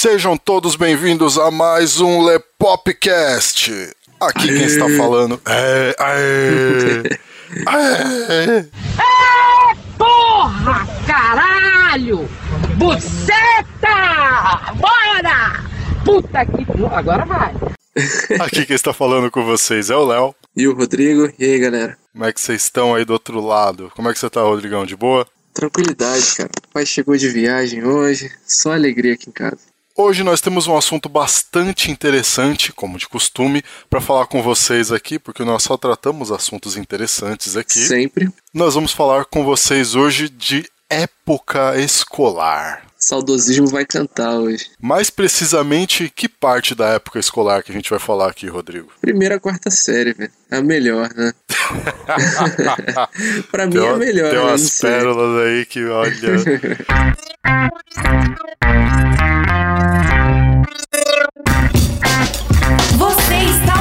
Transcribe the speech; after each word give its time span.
Sejam 0.00 0.34
todos 0.34 0.76
bem-vindos 0.76 1.36
a 1.36 1.50
mais 1.50 2.00
um 2.00 2.22
Lepopcast. 2.22 3.70
Aqui 4.18 4.46
quem 4.46 4.64
está 4.64 4.88
falando 4.96 5.38
é. 5.46 5.94
Aê, 5.98 7.02
aê, 7.68 8.58
É, 8.96 9.76
porra, 9.98 10.86
caralho! 11.06 12.26
Buceta! 12.78 14.72
Bora! 14.76 15.68
Puta 16.02 16.46
que... 16.46 16.66
Agora 16.94 17.26
vai. 17.26 17.54
Aqui 18.40 18.64
quem 18.64 18.76
está 18.76 18.94
falando 18.94 19.30
com 19.30 19.44
vocês 19.44 19.90
é 19.90 19.96
o 19.96 20.06
Léo. 20.06 20.34
E 20.56 20.66
o 20.66 20.74
Rodrigo, 20.74 21.30
e 21.38 21.44
aí 21.44 21.58
galera? 21.58 21.98
Como 22.10 22.24
é 22.24 22.32
que 22.32 22.40
vocês 22.40 22.62
estão 22.62 22.94
aí 22.94 23.04
do 23.04 23.12
outro 23.12 23.38
lado? 23.38 23.92
Como 23.94 24.08
é 24.08 24.14
que 24.14 24.18
você 24.18 24.30
tá, 24.30 24.40
Rodrigão? 24.40 24.86
De 24.86 24.96
boa? 24.96 25.26
Tranquilidade, 25.52 26.36
cara. 26.36 26.50
O 26.66 26.72
pai 26.72 26.86
chegou 26.86 27.14
de 27.18 27.28
viagem 27.28 27.84
hoje, 27.84 28.30
só 28.46 28.72
alegria 28.72 29.12
aqui 29.12 29.28
em 29.28 29.32
casa. 29.32 29.69
Hoje 30.02 30.22
nós 30.22 30.40
temos 30.40 30.66
um 30.66 30.78
assunto 30.78 31.10
bastante 31.10 31.90
interessante, 31.90 32.72
como 32.72 32.96
de 32.96 33.06
costume, 33.06 33.62
para 33.90 34.00
falar 34.00 34.26
com 34.26 34.42
vocês 34.42 34.90
aqui, 34.90 35.18
porque 35.18 35.44
nós 35.44 35.62
só 35.62 35.76
tratamos 35.76 36.32
assuntos 36.32 36.74
interessantes 36.74 37.54
aqui. 37.54 37.80
Sempre. 37.80 38.30
Nós 38.52 38.74
vamos 38.74 38.92
falar 38.92 39.26
com 39.26 39.44
vocês 39.44 39.94
hoje 39.94 40.30
de 40.30 40.64
época 40.88 41.78
escolar. 41.78 42.86
Saudosismo 42.96 43.66
vai 43.66 43.84
cantar 43.84 44.38
hoje. 44.38 44.70
Mais 44.80 45.10
precisamente, 45.10 46.08
que 46.08 46.30
parte 46.30 46.74
da 46.74 46.88
época 46.88 47.18
escolar 47.18 47.62
que 47.62 47.70
a 47.70 47.74
gente 47.74 47.90
vai 47.90 47.98
falar 47.98 48.30
aqui, 48.30 48.48
Rodrigo? 48.48 48.90
Primeira, 49.02 49.38
quarta 49.38 49.70
série, 49.70 50.14
velho. 50.14 50.32
É 50.50 50.56
a 50.56 50.62
melhor, 50.62 51.10
né? 51.14 51.34
pra 53.52 53.66
mim 53.66 53.72
Tem 53.72 53.84
é 53.84 53.90
a 53.90 53.96
melhor, 53.96 54.30
Tem 54.30 54.38
né? 54.38 54.44
Umas 54.46 54.80
pérolas 54.80 55.46
aí 55.46 55.66
que, 55.66 55.84
olha. 55.84 56.14
Você 63.40 63.46
está 63.46 63.79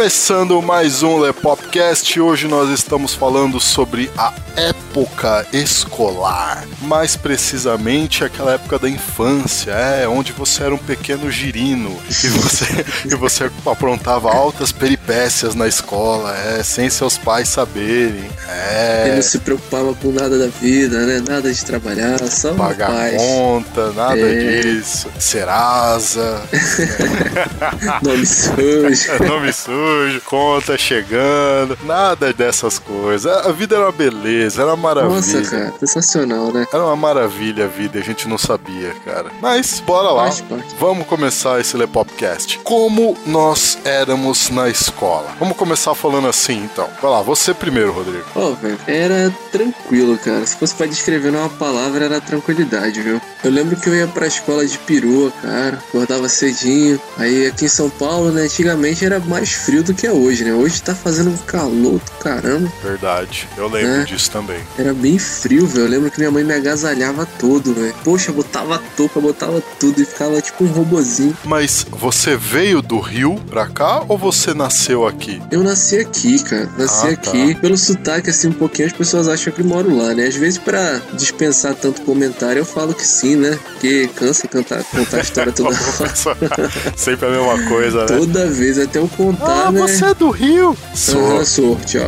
Começando 0.00 0.60
mais 0.60 1.02
um 1.02 1.16
Lepopcast, 1.16 2.20
hoje 2.20 2.46
nós 2.46 2.68
estamos 2.68 3.14
falando 3.14 3.58
sobre 3.58 4.10
a 4.18 4.30
época 4.54 5.46
escolar. 5.54 6.66
Mais 6.82 7.16
precisamente 7.16 8.22
aquela 8.22 8.52
época 8.52 8.78
da 8.78 8.90
infância, 8.90 9.70
é, 9.70 10.06
onde 10.06 10.32
você 10.32 10.64
era 10.64 10.74
um 10.74 10.78
pequeno 10.78 11.30
girino 11.30 11.98
e 12.10 12.28
você, 12.28 12.66
e 13.10 13.14
você 13.14 13.50
aprontava 13.64 14.30
altas 14.30 14.70
peripécias 14.70 15.54
na 15.54 15.66
escola, 15.66 16.36
é, 16.36 16.62
sem 16.62 16.90
seus 16.90 17.16
pais 17.16 17.48
saberem. 17.48 18.16
Ele 18.26 18.30
É, 18.48 19.12
não 19.16 19.22
se 19.22 19.38
preocupava 19.38 19.94
com 19.94 20.12
nada 20.12 20.38
da 20.38 20.48
vida, 20.48 21.06
né? 21.06 21.22
Nada 21.26 21.50
de 21.50 21.64
trabalhar, 21.64 22.18
só 22.28 22.52
pagar 22.52 22.90
paz. 22.90 23.16
conta, 23.16 23.92
nada 23.92 24.18
É. 24.20 24.60
disso. 24.60 25.08
Serasa, 25.18 26.42
Nome 28.02 28.26
sujo. 28.26 29.24
nome 29.26 29.52
sujo, 29.52 29.85
conta 30.24 30.76
chegando, 30.76 31.78
nada 31.84 32.32
dessas 32.32 32.78
coisas. 32.78 33.30
A 33.46 33.52
vida 33.52 33.76
era 33.76 33.86
uma 33.86 33.92
beleza, 33.92 34.62
era 34.62 34.70
uma 34.70 34.76
maravilha. 34.76 35.14
Nossa, 35.14 35.42
cara, 35.42 35.74
sensacional, 35.78 36.52
né? 36.52 36.66
Era 36.72 36.84
uma 36.84 36.96
maravilha 36.96 37.64
a 37.64 37.68
vida, 37.68 37.98
a 37.98 38.02
gente 38.02 38.28
não 38.28 38.38
sabia, 38.38 38.94
cara. 39.04 39.30
Mas, 39.40 39.80
bora 39.80 40.10
lá. 40.10 40.30
Vamos 40.78 41.06
começar 41.06 41.60
esse 41.60 41.76
Lepopcast. 41.76 42.58
Como 42.64 43.16
nós 43.26 43.78
éramos 43.84 44.50
na 44.50 44.68
escola? 44.68 45.28
Vamos 45.38 45.56
começar 45.56 45.94
falando 45.94 46.28
assim, 46.28 46.64
então. 46.64 46.88
Vai 47.00 47.10
lá, 47.10 47.22
você 47.22 47.54
primeiro, 47.54 47.92
Rodrigo. 47.92 48.24
Ó, 48.34 48.50
velho, 48.52 48.78
era 48.86 49.32
tranquilo, 49.50 50.18
cara. 50.18 50.44
Se 50.46 50.56
fosse 50.56 50.74
pra 50.74 50.86
descrever 50.86 51.32
numa 51.32 51.48
palavra, 51.48 52.04
era 52.04 52.20
tranquilidade, 52.20 53.00
viu? 53.00 53.20
Eu 53.44 53.50
lembro 53.50 53.76
que 53.76 53.88
eu 53.88 53.94
ia 53.94 54.06
pra 54.06 54.26
escola 54.26 54.66
de 54.66 54.78
perua, 54.78 55.30
cara. 55.42 55.78
Acordava 55.88 56.28
cedinho. 56.28 57.00
Aí 57.16 57.46
aqui 57.46 57.66
em 57.66 57.68
São 57.68 57.88
Paulo, 57.88 58.30
né? 58.30 58.42
Antigamente 58.42 59.04
era 59.04 59.20
mais 59.20 59.52
frio 59.52 59.75
do 59.82 59.94
que 59.94 60.06
é 60.06 60.12
hoje, 60.12 60.44
né? 60.44 60.52
Hoje 60.52 60.80
tá 60.82 60.94
fazendo 60.94 61.30
um 61.30 61.36
calor 61.38 61.94
do 61.98 62.10
caramba. 62.20 62.70
Verdade, 62.82 63.48
eu 63.56 63.68
lembro 63.68 64.02
É. 64.02 64.04
disso 64.04 64.30
também. 64.30 64.58
Era 64.78 64.92
bem 64.94 65.18
frio, 65.18 65.66
velho. 65.66 65.84
Eu 65.86 65.88
lembro 65.90 66.10
que 66.10 66.18
minha 66.18 66.30
mãe 66.30 66.44
me 66.44 66.54
agasalhava 66.54 67.26
todo, 67.38 67.74
velho. 67.74 67.94
Poxa, 68.04 68.32
botava 68.32 68.80
touca, 68.96 69.20
botava 69.20 69.62
tudo 69.80 70.00
e 70.00 70.04
ficava 70.04 70.40
tipo 70.40 70.64
um 70.64 70.68
robozinho. 70.68 71.36
Mas 71.44 71.86
você 71.90 72.36
veio 72.36 72.80
do 72.82 72.98
Rio 73.00 73.36
pra 73.48 73.66
cá 73.66 74.02
ou 74.08 74.16
você 74.18 74.52
nasceu 74.54 75.06
aqui? 75.06 75.40
Eu 75.50 75.62
nasci 75.62 75.96
aqui, 75.98 76.42
cara. 76.42 76.68
Nasci 76.78 77.06
Ah, 77.08 77.16
tá. 77.16 77.30
aqui. 77.30 77.54
Pelo 77.56 77.76
sotaque, 77.76 78.30
assim, 78.30 78.48
um 78.48 78.52
pouquinho, 78.52 78.88
as 78.88 78.94
pessoas 78.94 79.28
acham 79.28 79.52
que 79.52 79.62
moro 79.62 79.94
lá, 79.96 80.14
né? 80.14 80.26
Às 80.26 80.34
vezes, 80.36 80.58
pra 80.58 81.00
dispensar 81.14 81.74
tanto 81.74 82.02
comentário, 82.02 82.60
eu 82.60 82.64
falo 82.66 82.94
que 82.94 83.06
sim, 83.06 83.36
né? 83.36 83.58
Porque 83.72 84.08
cansa 84.14 84.46
cantar, 84.48 84.82
contar 84.84 85.18
a 85.18 85.20
história 85.20 85.52
toda 85.52 85.70
hora. 85.70 85.76
Sempre 86.96 87.26
a 87.26 87.30
mesma 87.30 87.68
coisa, 87.68 88.00
né? 88.00 88.06
Toda 88.06 88.46
vez, 88.50 88.78
até 88.78 88.98
eu 88.98 89.08
contar, 89.16 89.65
Ah, 89.65 89.65
né? 89.72 89.80
você 89.80 90.04
é 90.04 90.14
do 90.14 90.30
Rio? 90.30 90.76
Sou. 90.94 91.36
Aham, 91.36 91.44
sorte, 91.44 91.98
ó. 91.98 92.06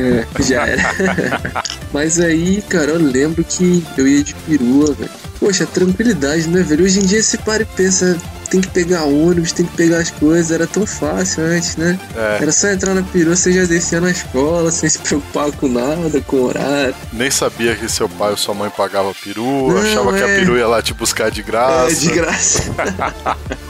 é, 0.00 0.26
já 0.42 0.66
era. 0.66 1.40
Mas 1.92 2.20
aí, 2.20 2.62
cara, 2.68 2.92
eu 2.92 2.98
lembro 2.98 3.42
que 3.44 3.84
eu 3.96 4.06
ia 4.06 4.22
de 4.22 4.34
perua, 4.34 4.92
velho. 4.92 5.10
Poxa, 5.40 5.66
tranquilidade, 5.66 6.48
né, 6.48 6.62
velho? 6.62 6.84
Hoje 6.84 6.98
em 7.00 7.06
dia 7.06 7.22
você 7.22 7.38
para 7.38 7.62
e 7.62 7.64
pensa, 7.64 8.18
tem 8.50 8.60
que 8.60 8.68
pegar 8.68 9.04
ônibus, 9.04 9.52
tem 9.52 9.64
que 9.64 9.76
pegar 9.76 9.98
as 9.98 10.10
coisas, 10.10 10.50
era 10.50 10.66
tão 10.66 10.84
fácil 10.84 11.44
antes, 11.44 11.76
né? 11.76 11.98
É, 12.16 12.38
Era 12.42 12.50
só 12.50 12.68
entrar 12.68 12.92
na 12.94 13.02
perua, 13.02 13.36
você 13.36 13.52
já 13.52 13.64
descia 13.64 14.00
na 14.00 14.10
escola, 14.10 14.70
sem 14.72 14.88
se 14.90 14.98
preocupar 14.98 15.52
com 15.52 15.68
nada, 15.68 16.20
com 16.22 16.42
horário. 16.42 16.94
nem 17.12 17.30
sabia 17.30 17.76
que 17.76 17.88
seu 17.88 18.08
pai 18.08 18.32
ou 18.32 18.36
sua 18.36 18.52
mãe 18.54 18.68
pagava 18.68 19.14
perua, 19.14 19.74
Não, 19.74 19.80
achava 19.82 20.12
que 20.12 20.22
a 20.24 20.28
é. 20.28 20.36
perua 20.40 20.58
ia 20.58 20.66
lá 20.66 20.82
te 20.82 20.92
buscar 20.92 21.30
de 21.30 21.42
graça. 21.42 21.92
É, 21.92 21.94
de 21.94 22.08
graça. 22.10 22.62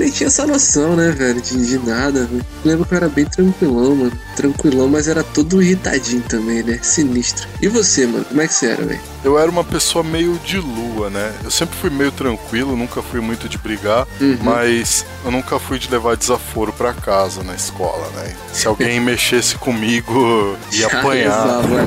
Nem 0.00 0.10
tinha 0.10 0.28
essa 0.28 0.46
noção, 0.46 0.96
né, 0.96 1.10
velho, 1.10 1.42
de, 1.42 1.66
de 1.66 1.78
nada. 1.78 2.24
velho. 2.24 2.44
Lembro 2.64 2.86
que 2.86 2.94
eu 2.94 2.96
era 2.96 3.08
bem 3.08 3.26
tranquilão, 3.26 3.94
mano. 3.94 4.12
Tranquilão, 4.34 4.88
mas 4.88 5.06
era 5.08 5.22
todo 5.22 5.62
irritadinho 5.62 6.22
também, 6.22 6.62
né? 6.62 6.78
Sinistro. 6.82 7.46
E 7.60 7.68
você, 7.68 8.06
mano, 8.06 8.24
como 8.24 8.40
é 8.40 8.46
que 8.48 8.54
você 8.54 8.66
era, 8.68 8.82
velho? 8.84 9.00
Eu 9.22 9.38
era 9.38 9.50
uma 9.50 9.62
pessoa 9.62 10.02
meio 10.02 10.38
de 10.42 10.58
lua, 10.58 11.10
né? 11.10 11.34
Eu 11.44 11.50
sempre 11.50 11.76
fui 11.76 11.90
meio 11.90 12.10
tranquilo, 12.10 12.74
nunca 12.74 13.02
fui 13.02 13.20
muito 13.20 13.46
de 13.46 13.58
brigar, 13.58 14.06
Uhum. 14.18 14.38
mas 14.42 15.04
eu 15.22 15.30
nunca 15.30 15.58
fui 15.58 15.78
de 15.78 15.90
levar 15.90 16.16
desaforo 16.16 16.72
pra 16.72 16.94
casa 16.94 17.42
na 17.42 17.54
escola, 17.54 18.08
né? 18.16 18.34
Se 18.54 18.66
alguém 18.66 18.98
mexesse 19.04 19.56
comigo, 19.56 20.56
ia 20.72 20.86
apanhar. 20.86 21.62
né? 21.68 21.84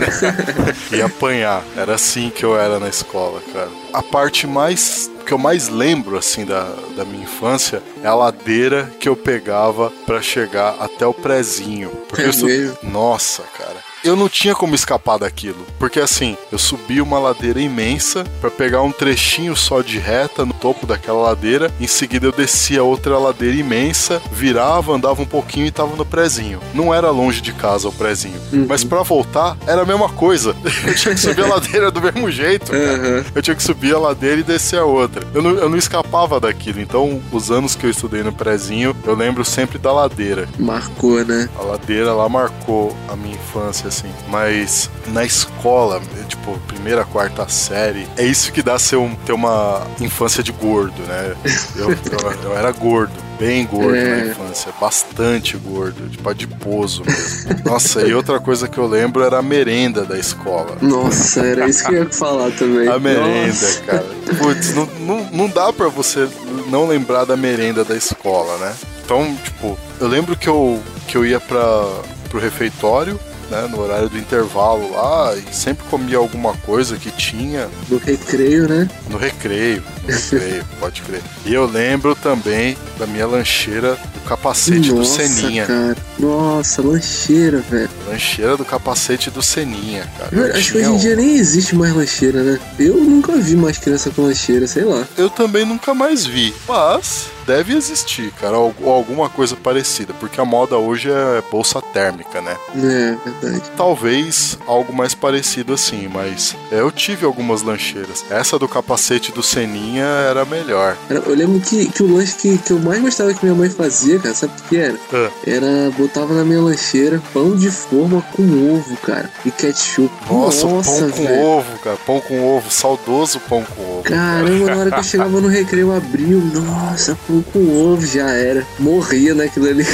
ia 0.95 1.05
apanhar. 1.07 1.63
Era 1.75 1.95
assim 1.95 2.29
que 2.29 2.45
eu 2.45 2.55
era 2.55 2.79
na 2.79 2.89
escola, 2.89 3.41
cara. 3.51 3.69
A 3.91 4.03
parte 4.03 4.45
mais 4.45 5.09
que 5.23 5.31
eu 5.31 5.37
mais 5.37 5.69
lembro 5.69 6.17
assim 6.17 6.45
da, 6.45 6.63
da 6.95 7.05
minha 7.05 7.23
infância 7.23 7.81
é 8.03 8.07
a 8.07 8.13
ladeira 8.15 8.91
que 8.99 9.07
eu 9.09 9.15
pegava 9.15 9.91
pra 10.05 10.21
chegar 10.21 10.75
até 10.79 11.05
o 11.05 11.13
prezinho. 11.13 11.89
Porque 12.07 12.21
É 12.23 12.27
eu 12.27 12.33
sou-? 12.33 12.49
Nossa, 12.83 13.43
cara. 13.57 13.92
Eu 14.03 14.15
não 14.15 14.27
tinha 14.27 14.53
como 14.53 14.75
escapar 14.75 15.17
daquilo. 15.17 15.65
Porque 15.79 15.99
assim, 15.99 16.37
eu 16.51 16.57
subi 16.57 17.01
uma 17.01 17.19
ladeira 17.19 17.61
imensa 17.61 18.23
para 18.41 18.51
pegar 18.51 18.81
um 18.81 18.91
trechinho 18.91 19.55
só 19.55 19.81
de 19.81 19.97
reta 19.97 20.45
no 20.45 20.53
topo 20.53 20.85
daquela 20.85 21.21
ladeira. 21.21 21.71
Em 21.79 21.87
seguida 21.87 22.27
eu 22.27 22.31
descia 22.31 22.83
outra 22.83 23.17
ladeira 23.17 23.55
imensa, 23.55 24.21
virava, 24.31 24.93
andava 24.93 25.21
um 25.21 25.25
pouquinho 25.25 25.65
e 25.65 25.71
tava 25.71 25.95
no 25.95 26.05
prezinho. 26.05 26.59
Não 26.73 26.93
era 26.93 27.09
longe 27.09 27.41
de 27.41 27.53
casa 27.53 27.87
o 27.87 27.91
prezinho. 27.91 28.39
Uhum. 28.51 28.65
Mas 28.67 28.83
para 28.83 29.01
voltar, 29.03 29.57
era 29.65 29.81
a 29.81 29.85
mesma 29.85 30.09
coisa. 30.09 30.55
Eu 30.85 30.95
tinha 30.95 31.13
que 31.13 31.19
subir 31.19 31.43
a 31.43 31.47
ladeira 31.47 31.91
do 31.91 32.01
mesmo 32.01 32.29
jeito. 32.29 32.73
Aham. 32.73 33.23
Eu 33.33 33.41
tinha 33.41 33.55
que 33.55 33.63
subir 33.63 33.95
a 33.95 33.99
ladeira 33.99 34.41
e 34.41 34.43
descer 34.43 34.79
a 34.79 34.85
outra. 34.85 35.25
Eu 35.33 35.41
não, 35.41 35.51
eu 35.51 35.69
não 35.69 35.77
escapava 35.77 36.39
daquilo. 36.39 36.79
Então, 36.81 37.21
os 37.31 37.49
anos 37.49 37.75
que 37.75 37.85
eu 37.85 37.89
estudei 37.89 38.21
no 38.23 38.31
prezinho, 38.31 38.95
eu 39.05 39.15
lembro 39.15 39.45
sempre 39.45 39.77
da 39.77 39.91
ladeira. 39.91 40.47
Marcou, 40.59 41.23
né? 41.23 41.49
A 41.57 41.63
ladeira 41.63 42.13
lá 42.13 42.27
marcou 42.27 42.95
a 43.07 43.15
minha 43.15 43.35
infância, 43.35 43.89
assim. 43.93 44.11
Mas 44.27 44.89
na 45.07 45.23
escola, 45.23 46.01
tipo, 46.27 46.57
primeira, 46.67 47.05
quarta 47.05 47.47
série, 47.47 48.07
é 48.17 48.23
isso 48.25 48.51
que 48.51 48.61
dá 48.61 48.77
ser 48.79 48.95
um, 48.97 49.13
ter 49.15 49.33
uma 49.33 49.85
infância 49.99 50.41
de 50.43 50.51
gordo, 50.51 51.01
né? 51.03 51.35
Eu, 51.75 51.91
eu, 51.91 51.97
eu 52.43 52.57
era 52.57 52.71
gordo, 52.71 53.11
bem 53.39 53.65
gordo 53.65 53.95
É. 53.95 54.15
na 54.15 54.25
infância, 54.31 54.71
bastante 54.79 55.55
gordo, 55.57 56.09
tipo 56.09 56.27
adiposo 56.29 57.03
mesmo. 57.05 57.55
Nossa, 57.65 58.01
e 58.01 58.13
outra 58.13 58.39
coisa 58.39 58.67
que 58.67 58.77
eu 58.77 58.87
lembro 58.87 59.23
era 59.23 59.39
a 59.39 59.41
merenda 59.41 60.03
da 60.03 60.17
escola. 60.17 60.77
Nossa, 60.81 61.41
era 61.41 61.67
isso 61.67 61.85
que 61.85 61.93
eu 61.95 62.03
ia 62.03 62.09
falar 62.09 62.51
também. 62.51 62.87
A 62.87 62.97
merenda, 62.99 63.47
Nossa. 63.47 63.81
cara. 63.83 64.05
Putz, 64.37 64.73
não, 64.73 64.85
não, 64.99 65.23
não 65.31 65.47
dá 65.49 65.71
pra 65.71 65.87
você 65.89 66.27
não 66.69 66.87
lembrar 66.87 67.25
da 67.25 67.35
merenda 67.37 67.83
da 67.83 67.95
escola, 67.95 68.57
né? 68.57 68.73
Então, 69.05 69.35
tipo, 69.43 69.77
eu 69.99 70.07
lembro 70.07 70.35
que 70.35 70.47
eu, 70.47 70.81
que 71.07 71.17
eu 71.17 71.25
ia 71.25 71.39
pra, 71.39 71.85
pro 72.29 72.39
refeitório, 72.39 73.19
né, 73.49 73.67
no 73.69 73.79
horário 73.79 74.09
do 74.09 74.17
intervalo 74.17 74.91
lá, 74.91 75.35
e 75.35 75.53
sempre 75.53 75.85
comia 75.89 76.17
alguma 76.17 76.53
coisa 76.57 76.97
que 76.97 77.11
tinha 77.11 77.69
No 77.89 77.97
recreio, 77.97 78.67
né? 78.67 78.89
no 79.09 79.17
recreio. 79.17 79.83
No 80.03 80.13
recreio, 80.13 80.65
pode 80.79 81.01
crer. 81.01 81.21
E 81.45 81.53
eu 81.53 81.65
lembro 81.65 82.15
também 82.15 82.77
da 82.97 83.05
minha 83.07 83.25
lancheira 83.27 83.95
do 84.13 84.19
capacete 84.27 84.89
do 84.89 84.95
Nossa, 84.97 85.27
Seninha. 85.27 85.65
cara. 85.65 85.97
Nossa, 86.19 86.81
lancheira, 86.81 87.59
velho. 87.59 87.89
Lancheira 88.13 88.55
do 88.55 88.63
capacete 88.63 89.31
do 89.31 89.41
Seninha, 89.41 90.07
cara. 90.17 90.29
Eu 90.35 90.55
Acho 90.55 90.71
que 90.71 90.77
hoje 90.77 90.87
em 90.87 90.91
um. 90.91 90.97
dia 90.97 91.15
nem 91.15 91.35
existe 91.35 91.75
mais 91.75 91.93
lancheira, 91.95 92.43
né? 92.43 92.59
Eu 92.77 92.95
nunca 92.97 93.35
vi 93.37 93.55
mais 93.55 93.77
criança 93.77 94.11
com 94.11 94.21
lancheira, 94.23 94.67
sei 94.67 94.83
lá. 94.83 95.07
Eu 95.17 95.29
também 95.29 95.65
nunca 95.65 95.93
mais 95.95 96.25
vi, 96.25 96.53
mas 96.67 97.27
deve 97.45 97.75
existir, 97.75 98.31
cara, 98.39 98.57
ou 98.57 98.73
alguma 98.85 99.29
coisa 99.29 99.55
parecida, 99.55 100.13
porque 100.19 100.39
a 100.39 100.45
moda 100.45 100.77
hoje 100.77 101.09
é 101.11 101.43
bolsa 101.51 101.81
térmica, 101.81 102.39
né? 102.39 102.55
É, 102.75 103.17
verdade. 103.41 103.63
Talvez 103.75 104.57
algo 104.65 104.93
mais 104.93 105.13
parecido 105.13 105.73
assim, 105.73 106.07
mas 106.07 106.55
é, 106.71 106.79
eu 106.79 106.91
tive 106.91 107.25
algumas 107.25 107.61
lancheiras. 107.61 108.23
Essa 108.29 108.57
do 108.57 108.67
capacete 108.67 109.31
do 109.31 109.43
Seninha 109.43 110.05
era 110.05 110.45
melhor. 110.45 110.95
Eu 111.09 111.35
lembro 111.35 111.59
que, 111.59 111.87
que 111.87 112.03
o 112.03 112.15
lanche 112.15 112.35
que, 112.35 112.57
que 112.59 112.71
eu 112.71 112.79
mais 112.79 113.01
gostava 113.01 113.33
que 113.33 113.43
minha 113.43 113.57
mãe 113.57 113.69
fazia, 113.69 114.19
cara, 114.19 114.33
sabe 114.35 114.53
o 114.53 114.61
que 114.61 114.69
que 114.69 114.77
era? 114.77 114.97
Ah. 115.11 115.29
Era, 115.45 115.91
botava 115.97 116.33
na 116.33 116.45
minha 116.45 116.61
lancheira 116.61 117.21
pão 117.33 117.55
de 117.55 117.69
forma 117.69 118.02
com 118.09 118.73
ovo, 118.75 118.95
cara, 118.97 119.29
e 119.45 119.51
ketchup. 119.51 120.11
Nossa, 120.29 120.65
Nossa, 120.67 121.01
pão 121.01 121.11
com 121.11 121.43
ovo, 121.57 121.79
cara. 121.79 121.97
Pão 122.05 122.21
com 122.21 122.57
ovo, 122.57 122.71
saudoso 122.71 123.39
pão 123.41 123.63
com 123.63 123.81
ovo. 123.81 124.03
Caramba, 124.03 124.65
na 124.71 124.77
hora 124.77 124.91
que 124.91 124.99
eu 124.99 125.03
chegava 125.03 125.41
no 125.41 125.47
recreio, 125.47 125.95
abriu, 125.95 126.39
nossa, 126.39 127.17
pão 127.27 127.41
com 127.53 127.93
ovo, 127.93 128.05
já 128.05 128.29
era. 128.29 128.65
Morria 128.79 129.33
naquilo 129.35 129.67
ali. 129.67 129.85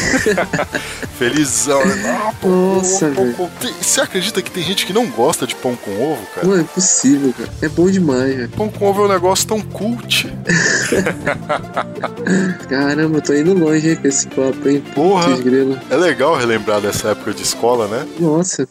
Felizão, 1.19 1.85
né? 1.85 2.17
Ah, 2.27 2.33
pão 2.41 2.49
com 2.49 2.75
Nossa, 2.75 3.05
ovo, 3.07 3.15
pão 3.15 3.23
velho. 3.25 3.35
com 3.35 3.43
ovo. 3.43 3.51
Tem- 3.59 3.73
Você 3.81 4.01
acredita 4.01 4.41
que 4.41 4.51
tem 4.51 4.63
gente 4.63 4.85
que 4.85 4.93
não 4.93 5.07
gosta 5.07 5.45
de 5.45 5.55
pão 5.55 5.75
com 5.75 5.91
ovo, 5.91 6.21
cara? 6.35 6.47
Não 6.47 6.57
é 6.57 6.61
impossível, 6.61 7.33
cara. 7.37 7.49
É 7.61 7.69
bom 7.69 7.89
demais, 7.89 8.35
velho. 8.35 8.49
Pão 8.49 8.69
com 8.69 8.85
ovo 8.89 9.03
é 9.03 9.05
um 9.05 9.09
negócio 9.09 9.47
tão 9.47 9.59
cult. 9.61 10.27
Caramba, 12.69 13.21
tô 13.21 13.33
indo 13.33 13.53
longe 13.53 13.89
aí 13.89 13.95
com 13.95 14.07
esse 14.07 14.27
papo, 14.27 14.67
hein? 14.67 14.83
Porra. 14.95 15.29
É 15.89 15.95
legal 15.95 16.35
relembrar 16.37 16.81
dessa 16.81 17.09
época 17.09 17.33
de 17.33 17.43
escola, 17.43 17.87
né? 17.87 17.98
Nossa. 18.19 18.67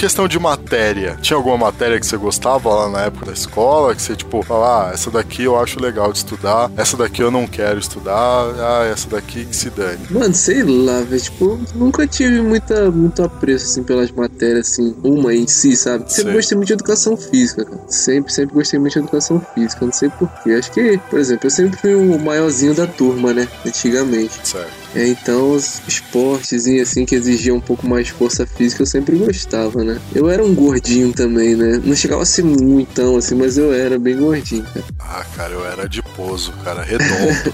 Questão 0.00 0.26
de 0.26 0.38
matéria. 0.38 1.18
Tinha 1.20 1.36
alguma 1.36 1.58
matéria 1.58 2.00
que 2.00 2.06
você 2.06 2.16
gostava 2.16 2.70
lá 2.70 2.88
na 2.88 3.02
época 3.02 3.26
da 3.26 3.32
escola? 3.32 3.94
Que 3.94 4.00
você, 4.00 4.16
tipo, 4.16 4.42
fala, 4.42 4.88
ah, 4.88 4.94
essa 4.94 5.10
daqui 5.10 5.42
eu 5.42 5.60
acho 5.60 5.78
legal 5.78 6.10
de 6.10 6.18
estudar, 6.18 6.70
essa 6.74 6.96
daqui 6.96 7.22
eu 7.22 7.30
não 7.30 7.46
quero 7.46 7.78
estudar, 7.78 8.14
ah, 8.14 8.88
essa 8.90 9.06
daqui 9.10 9.44
que 9.44 9.54
se 9.54 9.68
dane. 9.68 10.00
Mano, 10.08 10.34
sei 10.34 10.62
lá, 10.62 11.02
velho. 11.02 11.20
Tipo, 11.20 11.44
eu 11.44 11.60
nunca 11.74 12.06
tive 12.06 12.40
muita, 12.40 12.90
muito 12.90 13.22
apreço, 13.22 13.66
assim, 13.66 13.82
pelas 13.82 14.10
matérias, 14.10 14.70
assim, 14.70 14.96
uma 15.04 15.34
em 15.34 15.46
si, 15.46 15.76
sabe? 15.76 16.10
Sempre 16.10 16.30
Sei. 16.30 16.32
gostei 16.32 16.56
muito 16.56 16.68
de 16.68 16.72
educação 16.72 17.16
física, 17.18 17.64
cara. 17.66 17.82
Sempre, 17.86 18.32
sempre 18.32 18.54
gostei 18.54 18.78
muito 18.78 18.94
de 18.94 18.98
educação 19.00 19.42
física. 19.54 19.84
Não 19.84 19.92
sei 19.92 20.08
porquê. 20.08 20.52
Acho 20.52 20.72
que, 20.72 20.98
por 21.10 21.18
exemplo, 21.18 21.46
eu 21.46 21.50
sempre 21.50 21.78
fui 21.78 21.94
o 21.94 22.18
maiorzinho 22.18 22.74
da 22.74 22.86
turma, 22.86 23.34
né? 23.34 23.46
Antigamente. 23.66 24.48
Certo. 24.48 24.80
É, 24.94 25.06
então, 25.06 25.52
os 25.52 25.80
esportes, 25.86 26.66
assim, 26.66 27.04
que 27.04 27.14
exigiam 27.14 27.56
um 27.56 27.60
pouco 27.60 27.86
mais 27.86 28.06
de 28.06 28.12
força 28.12 28.44
física, 28.44 28.82
eu 28.82 28.86
sempre 28.86 29.16
gostava, 29.16 29.84
né? 29.84 29.89
Eu 30.14 30.28
era 30.30 30.44
um 30.44 30.54
gordinho 30.54 31.12
também, 31.12 31.54
né? 31.56 31.80
Não 31.84 31.94
chegava 31.94 32.22
a 32.22 32.26
ser 32.26 32.42
muitão, 32.44 33.16
assim, 33.16 33.34
mas 33.34 33.56
eu 33.58 33.72
era 33.72 33.98
bem 33.98 34.16
gordinho, 34.16 34.64
cara. 34.64 34.84
Ah, 34.98 35.24
cara, 35.36 35.52
eu 35.54 35.66
era 35.66 35.82
adiposo, 35.84 36.52
cara, 36.64 36.82
redondo. 36.82 37.52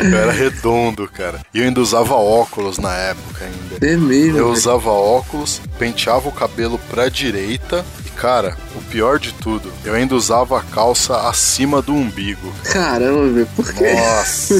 eu 0.00 0.18
era 0.18 0.32
redondo, 0.32 1.08
cara. 1.08 1.40
E 1.52 1.58
eu 1.58 1.64
ainda 1.64 1.80
usava 1.80 2.14
óculos 2.14 2.78
na 2.78 2.94
época 2.94 3.44
ainda. 3.44 3.86
É 3.86 3.96
mesmo, 3.96 4.38
Eu 4.38 4.44
velho. 4.46 4.48
usava 4.56 4.90
óculos, 4.90 5.60
penteava 5.78 6.28
o 6.28 6.32
cabelo 6.32 6.78
pra 6.90 7.08
direita 7.08 7.84
e, 8.06 8.10
cara, 8.10 8.56
o 8.74 8.80
pior 8.82 9.18
de 9.18 9.32
tudo, 9.34 9.70
eu 9.84 9.94
ainda 9.94 10.14
usava 10.14 10.58
a 10.58 10.62
calça 10.62 11.28
acima 11.28 11.82
do 11.82 11.94
umbigo. 11.94 12.52
Caramba, 12.64 13.28
velho, 13.32 13.48
por 13.54 13.72
quê? 13.74 13.92
Nossa, 13.92 14.54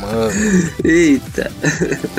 mano, 0.00 0.32
Eita. 0.84 1.50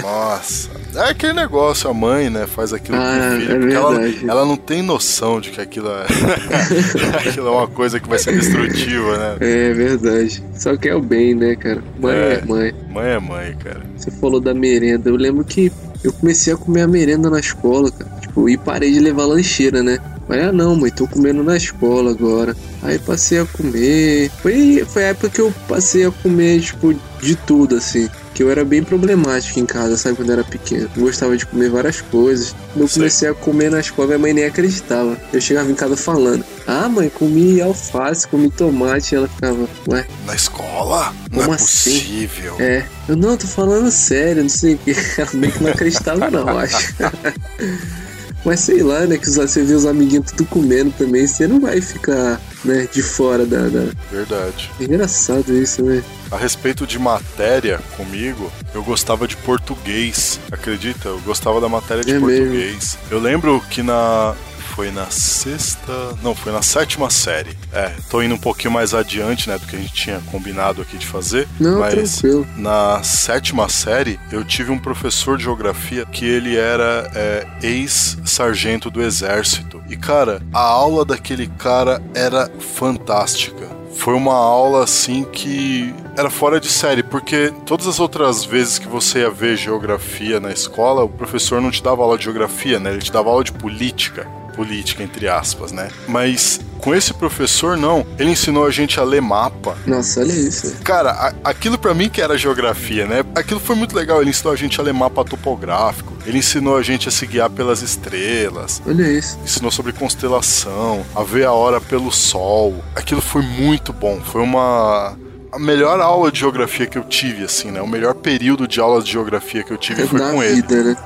nossa. 0.01 0.69
É 0.95 1.09
aquele 1.09 1.33
negócio, 1.33 1.89
a 1.89 1.93
mãe, 1.93 2.29
né, 2.29 2.45
faz 2.47 2.71
aquilo 2.73 2.97
com 2.97 3.03
Ah, 3.03 3.33
o 3.35 3.39
filho, 3.39 3.51
é 3.51 3.59
porque 3.59 3.73
ela, 3.75 4.31
ela 4.31 4.45
não 4.45 4.55
tem 4.55 4.81
noção 4.81 5.41
de 5.41 5.49
que 5.51 5.59
aquilo 5.61 5.89
é, 5.89 6.05
aquilo 7.27 7.47
é 7.47 7.51
uma 7.51 7.67
coisa 7.67 7.99
que 7.99 8.07
vai 8.07 8.19
ser 8.19 8.33
destrutiva, 8.37 9.17
né? 9.17 9.37
É 9.41 9.73
verdade. 9.73 10.43
Só 10.55 10.75
que 10.77 10.87
é 10.89 10.95
o 10.95 11.01
bem, 11.01 11.33
né, 11.33 11.55
cara? 11.55 11.83
Mãe 11.99 12.15
é, 12.15 12.33
É. 12.41 12.45
mãe. 12.45 12.73
Mãe 12.89 13.09
é 13.11 13.19
mãe, 13.19 13.55
cara. 13.63 13.81
Você 13.97 14.11
falou 14.11 14.39
da 14.39 14.53
merenda. 14.53 15.09
Eu 15.09 15.15
lembro 15.15 15.43
que 15.43 15.71
eu 16.03 16.13
comecei 16.13 16.53
a 16.53 16.57
comer 16.57 16.81
a 16.81 16.87
merenda 16.87 17.29
na 17.29 17.39
escola, 17.39 17.89
cara. 17.91 18.11
Tipo, 18.21 18.49
e 18.49 18.57
parei 18.57 18.91
de 18.91 18.99
levar 18.99 19.25
lancheira, 19.25 19.81
né? 19.81 19.99
Falei, 20.27 20.43
ah 20.43 20.51
não, 20.51 20.75
mãe, 20.75 20.89
tô 20.91 21.07
comendo 21.07 21.43
na 21.43 21.57
escola 21.57 22.11
agora. 22.11 22.55
Aí 22.81 22.97
passei 22.99 23.39
a 23.39 23.45
comer. 23.45 24.29
Foi, 24.41 24.85
foi 24.87 25.03
a 25.05 25.07
época 25.07 25.29
que 25.29 25.41
eu 25.41 25.53
passei 25.67 26.05
a 26.05 26.11
comer, 26.11 26.61
tipo, 26.61 26.93
de 27.21 27.35
tudo, 27.35 27.75
assim. 27.75 28.07
Que 28.33 28.41
eu 28.43 28.49
era 28.49 28.65
bem 28.65 28.83
problemático 28.83 29.59
em 29.59 29.65
casa, 29.65 29.95
sabe, 29.97 30.15
quando 30.15 30.29
eu 30.29 30.33
era 30.33 30.43
pequeno. 30.43 30.89
Gostava 30.97 31.37
de 31.37 31.45
comer 31.45 31.69
várias 31.69 32.01
coisas. 32.01 32.55
Quando 32.73 32.83
eu 32.85 32.89
comecei 32.89 33.29
a 33.29 33.33
comer 33.33 33.69
na 33.69 33.79
escola, 33.79 34.07
minha 34.07 34.19
mãe 34.19 34.33
nem 34.33 34.45
acreditava. 34.45 35.17
Eu 35.31 35.39
chegava 35.39 35.69
em 35.71 35.75
casa 35.75 35.95
falando, 35.95 36.43
ah, 36.65 36.89
mãe, 36.89 37.09
comi 37.09 37.61
alface, 37.61 38.27
comi 38.27 38.49
tomate. 38.49 39.13
E 39.13 39.17
ela 39.17 39.27
ficava, 39.27 39.67
ué, 39.87 40.05
Na 40.25 40.33
escola? 40.35 41.13
Não 41.31 41.39
Como 41.41 41.51
é 41.51 41.55
assim? 41.55 41.63
possível. 41.99 42.55
é. 42.59 42.85
Eu 43.07 43.17
não, 43.17 43.35
tô 43.35 43.45
falando 43.47 43.91
sério, 43.91 44.41
não 44.43 44.49
sei 44.49 44.75
o 44.75 44.77
que. 44.77 44.91
Ela 45.19 45.29
meio 45.33 45.51
que 45.51 45.61
não 45.63 45.71
acreditava, 45.71 46.31
não, 46.31 46.47
eu 46.47 46.57
acho. 46.59 46.93
Mas 48.45 48.59
sei 48.59 48.83
lá, 48.83 49.01
né? 49.05 49.17
Que 49.17 49.29
você 49.29 49.63
vê 49.63 49.73
os 49.73 49.85
amiguinhos 49.85 50.31
tudo 50.31 50.45
comendo 50.45 50.91
também, 50.97 51.25
você 51.25 51.47
não 51.47 51.59
vai 51.61 51.79
ficar, 51.79 52.41
né, 52.65 52.87
de 52.91 53.01
fora 53.01 53.45
da. 53.45 53.67
da... 53.69 53.85
Verdade. 54.11 54.69
É 54.79 54.83
engraçado 54.83 55.53
isso, 55.55 55.81
né? 55.83 56.03
A 56.31 56.37
respeito 56.37 56.85
de 56.85 56.99
matéria 56.99 57.79
comigo, 57.95 58.51
eu 58.73 58.83
gostava 58.83 59.27
de 59.27 59.37
português. 59.37 60.39
Acredita? 60.51 61.09
Eu 61.09 61.19
gostava 61.19 61.61
da 61.61 61.69
matéria 61.69 62.03
de 62.03 62.11
É 62.11 62.19
mesmo? 62.19 62.27
português. 62.27 62.97
Eu 63.09 63.19
lembro 63.19 63.63
que 63.69 63.81
na. 63.81 64.35
Foi 64.75 64.89
na 64.89 65.05
sexta. 65.11 66.17
Não, 66.23 66.33
foi 66.33 66.51
na 66.51 66.63
sétima 66.63 67.07
série. 67.11 67.55
É, 67.71 67.93
tô 68.09 68.23
indo 68.23 68.33
um 68.33 68.39
pouquinho 68.39 68.73
mais 68.73 68.93
adiante, 68.93 69.47
né? 69.47 69.55
Do 69.57 69.67
que 69.67 69.75
a 69.75 69.79
gente 69.79 69.93
tinha 69.93 70.19
combinado 70.31 70.81
aqui 70.81 70.97
de 70.97 71.05
fazer. 71.05 71.47
Não, 71.59 71.79
mas 71.79 72.19
tranquilo. 72.19 72.47
na 72.57 73.03
sétima 73.03 73.69
série, 73.69 74.19
eu 74.31 74.43
tive 74.43 74.71
um 74.71 74.79
professor 74.79 75.37
de 75.37 75.43
geografia 75.43 76.05
que 76.07 76.25
ele 76.25 76.57
era 76.57 77.11
é, 77.13 77.47
ex-sargento 77.61 78.89
do 78.89 79.03
exército. 79.03 79.79
E, 79.87 79.95
cara, 79.95 80.41
a 80.51 80.61
aula 80.61 81.05
daquele 81.05 81.45
cara 81.47 82.01
era 82.15 82.49
fantástica. 82.59 83.69
Foi 83.95 84.15
uma 84.15 84.33
aula 84.33 84.83
assim 84.83 85.23
que 85.23 85.93
era 86.17 86.31
fora 86.31 86.59
de 86.59 86.67
série, 86.67 87.03
porque 87.03 87.53
todas 87.63 87.85
as 87.85 87.99
outras 87.99 88.43
vezes 88.43 88.79
que 88.79 88.87
você 88.87 89.19
ia 89.19 89.29
ver 89.29 89.55
geografia 89.55 90.39
na 90.39 90.51
escola, 90.51 91.03
o 91.03 91.09
professor 91.09 91.61
não 91.61 91.69
te 91.69 91.83
dava 91.83 92.01
aula 92.01 92.17
de 92.17 92.23
geografia, 92.23 92.79
né? 92.79 92.89
Ele 92.89 93.03
te 93.03 93.11
dava 93.11 93.29
aula 93.29 93.43
de 93.43 93.51
política 93.51 94.27
política, 94.55 95.03
entre 95.03 95.27
aspas, 95.27 95.71
né? 95.71 95.89
Mas 96.07 96.59
com 96.79 96.93
esse 96.93 97.13
professor, 97.13 97.77
não. 97.77 98.05
Ele 98.19 98.31
ensinou 98.31 98.65
a 98.65 98.69
gente 98.71 98.99
a 98.99 99.03
ler 99.03 99.21
mapa. 99.21 99.77
Nossa, 99.87 100.19
olha 100.19 100.33
isso. 100.33 100.75
Cara, 100.83 101.11
a, 101.11 101.33
aquilo 101.49 101.77
para 101.77 101.93
mim 101.93 102.09
que 102.09 102.21
era 102.21 102.37
geografia, 102.37 103.05
né? 103.05 103.23
Aquilo 103.35 103.59
foi 103.59 103.75
muito 103.75 103.95
legal. 103.95 104.19
Ele 104.21 104.31
ensinou 104.31 104.51
a 104.53 104.55
gente 104.57 104.79
a 104.79 104.83
ler 104.83 104.93
mapa 104.93 105.23
topográfico. 105.23 106.11
Ele 106.25 106.39
ensinou 106.39 106.75
a 106.75 106.81
gente 106.81 107.07
a 107.07 107.11
se 107.11 107.25
guiar 107.25 107.49
pelas 107.49 107.81
estrelas. 107.81 108.81
Olha 108.85 109.03
isso. 109.09 109.39
Ensinou 109.43 109.71
sobre 109.71 109.93
constelação, 109.93 111.05
a 111.15 111.23
ver 111.23 111.45
a 111.45 111.53
hora 111.53 111.79
pelo 111.79 112.11
sol. 112.11 112.83
Aquilo 112.95 113.21
foi 113.21 113.41
muito 113.41 113.93
bom. 113.93 114.19
Foi 114.21 114.41
uma 114.41 115.17
a 115.53 115.59
melhor 115.59 115.99
aula 116.01 116.31
de 116.31 116.39
geografia 116.39 116.87
que 116.87 116.97
eu 116.97 117.03
tive, 117.03 117.43
assim, 117.43 117.69
né? 117.71 117.79
O 117.81 117.87
melhor 117.87 118.15
período 118.15 118.67
de 118.67 118.79
aula 118.79 119.01
de 119.03 119.11
geografia 119.11 119.63
que 119.63 119.71
eu 119.71 119.77
tive 119.77 120.01
É 120.01 120.07
foi 120.07 120.19
com 120.19 120.39
vida, 120.39 120.73
ele. 120.75 120.83
né? 120.89 120.97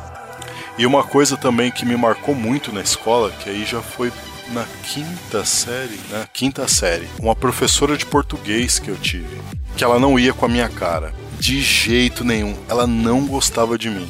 E 0.78 0.86
uma 0.86 1.04
coisa 1.04 1.36
também 1.38 1.72
que 1.72 1.86
me 1.86 1.96
marcou 1.98 2.36
muito 2.36 2.72
na 2.72 2.82
escola, 2.82 3.32
que 3.32 3.50
aí 3.50 3.66
já 3.66 3.82
foi 3.82 4.12
na 4.50 4.64
quinta 4.84 5.44
série, 5.44 6.00
né? 6.10 6.28
Quinta 6.32 6.68
série. 6.68 7.08
Uma 7.20 7.36
professora 7.36 7.98
de 7.98 8.06
português 8.06 8.80
que 8.80 8.90
eu 8.90 8.96
tive, 8.96 9.42
que 9.76 9.84
ela 9.84 10.00
não 10.00 10.18
ia 10.20 10.34
com 10.34 10.46
a 10.46 10.50
minha 10.50 10.70
cara. 10.70 11.14
De 11.40 11.62
jeito 11.62 12.24
nenhum. 12.24 12.56
Ela 12.70 12.88
não 12.88 13.26
gostava 13.26 13.78
de 13.78 13.90
mim. 13.90 14.10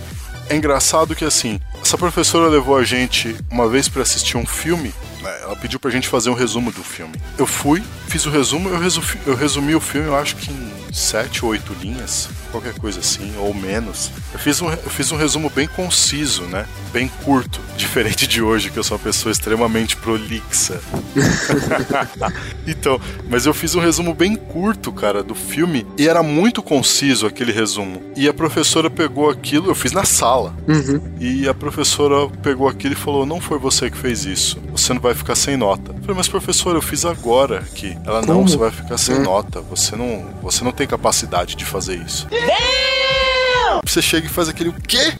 É 0.49 0.55
engraçado 0.55 1.13
que 1.15 1.25
assim, 1.25 1.59
essa 1.81 1.97
professora 1.97 2.47
levou 2.47 2.77
a 2.77 2.83
gente 2.83 3.35
uma 3.51 3.67
vez 3.67 3.89
para 3.89 4.01
assistir 4.01 4.37
um 4.37 4.45
filme. 4.45 4.93
né, 5.21 5.39
Ela 5.41 5.55
pediu 5.57 5.77
pra 5.79 5.91
gente 5.91 6.07
fazer 6.07 6.29
um 6.29 6.33
resumo 6.33 6.71
do 6.71 6.83
filme. 6.83 7.15
Eu 7.37 7.45
fui, 7.45 7.83
fiz 8.07 8.25
o 8.25 8.29
resumo, 8.29 8.69
eu, 8.69 8.79
resu- 8.79 9.01
eu 9.25 9.35
resumi 9.35 9.75
o 9.75 9.81
filme, 9.81 10.07
eu 10.07 10.15
acho 10.15 10.35
que 10.37 10.49
em 10.51 10.93
sete 10.93 11.43
ou 11.43 11.51
oito 11.51 11.73
linhas, 11.81 12.29
qualquer 12.59 12.79
coisa 12.79 12.99
assim, 12.99 13.33
ou 13.37 13.53
menos. 13.53 14.11
Eu 14.33 14.39
fiz 14.39 14.61
um, 14.61 14.69
eu 14.69 14.89
fiz 14.89 15.11
um 15.11 15.17
resumo 15.17 15.49
bem 15.49 15.67
conciso, 15.67 16.43
né? 16.43 16.65
Bem 16.91 17.07
curto, 17.23 17.59
diferente 17.77 18.27
de 18.27 18.41
hoje, 18.41 18.69
que 18.71 18.77
eu 18.77 18.83
sou 18.83 18.97
uma 18.97 19.03
pessoa 19.03 19.31
extremamente 19.31 19.95
prolixa. 19.97 20.79
então, 22.65 22.99
mas 23.29 23.45
eu 23.45 23.53
fiz 23.53 23.75
um 23.75 23.79
resumo 23.79 24.13
bem 24.13 24.35
curto, 24.35 24.91
cara, 24.91 25.23
do 25.23 25.35
filme, 25.35 25.85
e 25.97 26.07
era 26.07 26.23
muito 26.23 26.61
conciso 26.63 27.25
aquele 27.27 27.51
resumo. 27.51 28.01
E 28.15 28.27
a 28.27 28.33
professora 28.33 28.89
pegou 28.89 29.29
aquilo, 29.29 29.69
eu 29.69 29.75
fiz 29.75 29.91
na 29.91 30.03
sala. 30.03 30.55
Uhum. 30.67 31.01
E 31.19 31.47
a 31.47 31.53
professora 31.53 32.27
pegou 32.41 32.67
aquilo 32.67 32.93
e 32.93 32.97
falou: 32.97 33.25
Não 33.25 33.39
foi 33.39 33.57
você 33.59 33.89
que 33.89 33.97
fez 33.97 34.25
isso. 34.25 34.57
Você 34.71 34.93
não 34.93 35.01
vai 35.01 35.13
ficar 35.13 35.35
sem 35.35 35.57
nota. 35.57 35.91
Eu 35.91 36.01
falei, 36.01 36.15
mas 36.15 36.27
professora, 36.27 36.77
eu 36.77 36.81
fiz 36.81 37.05
agora 37.05 37.59
aqui. 37.59 37.97
Ela, 38.05 38.21
não, 38.21 38.35
Como? 38.37 38.49
você 38.49 38.57
vai 38.57 38.71
ficar 38.71 38.97
sem 38.97 39.15
Hum. 39.15 39.23
nota. 39.23 39.61
Você 39.61 39.95
não, 39.95 40.25
você 40.41 40.63
não 40.63 40.71
tem 40.71 40.87
capacidade 40.87 41.55
de 41.55 41.65
fazer 41.65 41.95
isso. 41.97 42.27
Você 43.85 44.01
chega 44.01 44.27
e 44.27 44.29
faz 44.29 44.49
aquele 44.49 44.69
o 44.69 44.73
quê? 44.73 45.13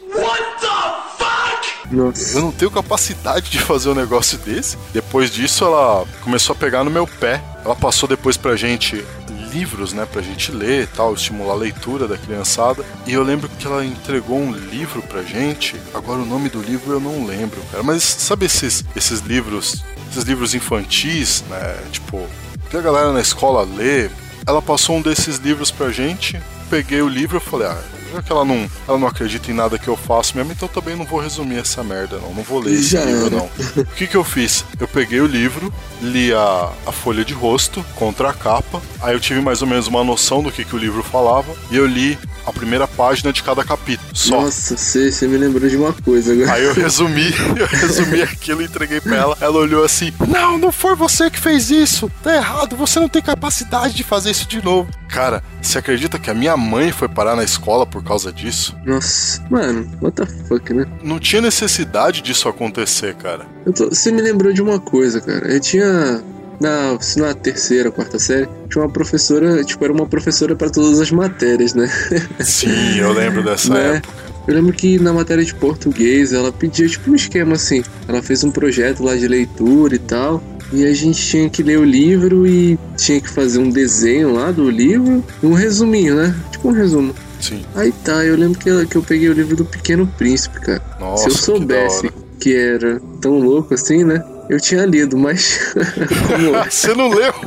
Nossa. 1.90 2.36
Eu 2.36 2.42
não 2.42 2.52
tenho 2.52 2.70
capacidade 2.70 3.50
de 3.50 3.58
fazer 3.58 3.88
um 3.88 3.94
negócio 3.94 4.38
desse. 4.38 4.76
Depois 4.92 5.30
disso, 5.30 5.64
ela 5.64 6.04
começou 6.22 6.54
a 6.54 6.56
pegar 6.56 6.84
no 6.84 6.90
meu 6.90 7.06
pé. 7.06 7.42
Ela 7.64 7.74
passou 7.74 8.08
depois 8.08 8.36
pra 8.36 8.56
gente 8.56 9.04
livros, 9.50 9.92
né, 9.92 10.06
pra 10.10 10.20
gente 10.20 10.52
ler 10.52 10.84
e 10.84 10.86
tal, 10.86 11.14
estimular 11.14 11.54
a 11.54 11.56
leitura 11.56 12.06
da 12.06 12.18
criançada. 12.18 12.84
E 13.06 13.12
eu 13.12 13.22
lembro 13.22 13.48
que 13.48 13.66
ela 13.66 13.84
entregou 13.84 14.38
um 14.38 14.52
livro 14.52 15.02
pra 15.02 15.22
gente. 15.22 15.76
Agora 15.94 16.20
o 16.20 16.26
nome 16.26 16.48
do 16.48 16.60
livro 16.60 16.92
eu 16.92 17.00
não 17.00 17.24
lembro, 17.24 17.60
cara. 17.70 17.82
Mas 17.82 18.02
sabe 18.02 18.46
esses, 18.46 18.84
esses 18.94 19.20
livros, 19.20 19.82
esses 20.10 20.24
livros 20.24 20.54
infantis, 20.54 21.42
né, 21.48 21.78
tipo, 21.90 22.26
que 22.70 22.76
a 22.76 22.80
galera 22.80 23.12
na 23.12 23.20
escola 23.20 23.62
lê. 23.62 24.10
Ela 24.46 24.62
passou 24.62 24.96
um 24.96 25.02
desses 25.02 25.38
livros 25.38 25.70
pra 25.70 25.90
gente. 25.90 26.40
Peguei 26.70 27.00
o 27.02 27.08
livro 27.08 27.38
e 27.38 27.40
falei, 27.40 27.68
ah, 27.68 27.80
já 28.12 28.22
que 28.22 28.32
ela 28.32 28.44
não, 28.44 28.68
ela 28.86 28.98
não 28.98 29.06
acredita 29.08 29.50
em 29.50 29.54
nada 29.54 29.78
que 29.78 29.88
eu 29.88 29.96
faço 29.96 30.36
mesmo, 30.36 30.52
então 30.52 30.68
também 30.68 30.96
não 30.96 31.04
vou 31.04 31.20
resumir 31.20 31.58
essa 31.58 31.82
merda, 31.82 32.18
não. 32.18 32.34
Não 32.34 32.42
vou 32.42 32.60
ler 32.60 32.74
esse 32.74 32.90
Já 32.90 33.04
livro, 33.04 33.26
era. 33.26 33.36
não. 33.36 33.50
O 33.82 33.86
que 33.94 34.06
que 34.06 34.16
eu 34.16 34.24
fiz? 34.24 34.64
Eu 34.78 34.88
peguei 34.88 35.20
o 35.20 35.26
livro, 35.26 35.72
li 36.00 36.32
a, 36.32 36.70
a 36.86 36.92
folha 36.92 37.24
de 37.24 37.34
rosto 37.34 37.84
contra 37.94 38.30
a 38.30 38.34
capa, 38.34 38.80
aí 39.00 39.14
eu 39.14 39.20
tive 39.20 39.40
mais 39.40 39.62
ou 39.62 39.68
menos 39.68 39.86
uma 39.86 40.02
noção 40.04 40.42
do 40.42 40.50
que, 40.52 40.64
que 40.64 40.74
o 40.74 40.78
livro 40.78 41.02
falava, 41.02 41.52
e 41.70 41.76
eu 41.76 41.86
li 41.86 42.18
a 42.48 42.52
primeira 42.52 42.86
página 42.86 43.32
de 43.32 43.42
cada 43.42 43.62
capítulo, 43.64 44.08
só. 44.14 44.42
Nossa, 44.42 44.76
você, 44.76 45.26
me 45.28 45.36
lembrou 45.36 45.68
de 45.68 45.76
uma 45.76 45.92
coisa 45.92 46.32
agora. 46.32 46.52
Aí 46.52 46.64
eu 46.64 46.72
resumi, 46.74 47.30
eu 47.56 47.66
resumi 47.66 48.22
aquilo 48.22 48.62
e 48.62 48.64
entreguei 48.64 49.00
pra 49.00 49.16
ela. 49.16 49.36
Ela 49.40 49.58
olhou 49.58 49.84
assim: 49.84 50.12
Não, 50.26 50.58
não 50.58 50.72
foi 50.72 50.94
você 50.94 51.30
que 51.30 51.38
fez 51.38 51.70
isso. 51.70 52.10
Tá 52.22 52.34
errado, 52.34 52.76
você 52.76 52.98
não 53.00 53.08
tem 53.08 53.22
capacidade 53.22 53.94
de 53.94 54.02
fazer 54.04 54.30
isso 54.30 54.48
de 54.48 54.62
novo. 54.64 54.88
Cara, 55.08 55.42
você 55.62 55.78
acredita 55.78 56.18
que 56.18 56.30
a 56.30 56.34
minha 56.34 56.56
mãe 56.56 56.92
foi 56.92 57.08
parar 57.08 57.34
na 57.34 57.42
escola 57.42 57.86
por 57.86 58.02
causa 58.04 58.30
disso? 58.32 58.76
Nossa, 58.84 59.42
mano, 59.50 59.88
what 60.02 60.14
the 60.16 60.26
fuck, 60.46 60.72
né? 60.72 60.86
Não 61.02 61.18
tinha 61.18 61.40
necessidade 61.40 62.20
disso 62.22 62.48
acontecer, 62.48 63.14
cara. 63.14 63.46
Tô- 63.74 63.88
você 63.88 64.10
me 64.12 64.20
lembrou 64.22 64.52
de 64.52 64.60
uma 64.62 64.78
coisa, 64.78 65.20
cara. 65.20 65.46
Eu 65.52 65.60
tinha. 65.60 66.22
Na, 66.60 66.98
se 67.00 67.18
na 67.20 67.32
terceira, 67.34 67.90
quarta 67.90 68.18
série, 68.18 68.48
tinha 68.68 68.82
uma 68.84 68.90
professora, 68.92 69.62
tipo, 69.64 69.84
era 69.84 69.92
uma 69.92 70.06
professora 70.06 70.56
pra 70.56 70.68
todas 70.68 71.00
as 71.00 71.10
matérias, 71.12 71.72
né? 71.74 71.88
Sim, 72.40 72.98
eu 72.98 73.12
lembro 73.12 73.42
dessa 73.44 73.72
Né? 73.72 73.96
época. 73.96 74.28
Eu 74.48 74.54
lembro 74.54 74.72
que 74.72 74.98
na 74.98 75.12
matéria 75.12 75.44
de 75.44 75.54
português 75.54 76.32
ela 76.32 76.50
pedia 76.50 76.88
tipo 76.88 77.10
um 77.10 77.14
esquema 77.14 77.52
assim. 77.54 77.82
Ela 78.08 78.22
fez 78.22 78.42
um 78.42 78.50
projeto 78.50 79.02
lá 79.04 79.14
de 79.14 79.28
leitura 79.28 79.94
e 79.94 79.98
tal. 79.98 80.42
E 80.72 80.84
a 80.86 80.92
gente 80.94 81.20
tinha 81.24 81.48
que 81.50 81.62
ler 81.62 81.78
o 81.78 81.84
livro 81.84 82.46
e 82.46 82.78
tinha 82.96 83.20
que 83.20 83.28
fazer 83.28 83.58
um 83.58 83.68
desenho 83.70 84.32
lá 84.34 84.50
do 84.50 84.70
livro 84.70 85.22
um 85.42 85.52
resuminho, 85.52 86.14
né? 86.16 86.34
Tipo 86.50 86.68
um 86.70 86.72
resumo. 86.72 87.14
Sim. 87.40 87.62
Aí 87.74 87.92
tá, 88.04 88.24
eu 88.24 88.36
lembro 88.36 88.58
que, 88.58 88.86
que 88.86 88.96
eu 88.96 89.02
peguei 89.02 89.28
o 89.28 89.32
livro 89.34 89.54
do 89.54 89.64
Pequeno 89.66 90.06
Príncipe, 90.18 90.58
cara. 90.60 90.82
Nossa, 90.98 91.24
Se 91.24 91.28
eu 91.28 91.34
que 91.34 91.40
soubesse 91.42 92.06
hora. 92.06 92.14
que, 92.40 92.54
era 92.56 93.00
tão 93.20 93.38
louco 93.38 93.74
assim, 93.74 94.02
né? 94.02 94.22
Eu 94.48 94.58
tinha 94.58 94.86
lido, 94.86 95.18
mas 95.18 95.74
como, 96.26 96.64
Você 96.70 96.94
não 96.94 97.10
leu? 97.10 97.32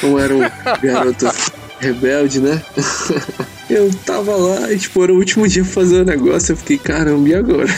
como 0.00 0.18
era 0.18 0.34
um 0.34 0.40
garoto 0.82 1.26
rebelde, 1.80 2.40
né? 2.40 2.62
Eu 3.68 3.90
tava 4.06 4.34
lá 4.36 4.72
e, 4.72 4.78
tipo, 4.78 5.02
era 5.02 5.12
o 5.12 5.16
último 5.16 5.48
dia 5.48 5.64
pra 5.64 5.72
fazer 5.72 6.02
o 6.02 6.04
negócio. 6.04 6.52
Eu 6.52 6.56
fiquei, 6.56 6.78
caramba, 6.78 7.28
e 7.28 7.34
agora? 7.34 7.68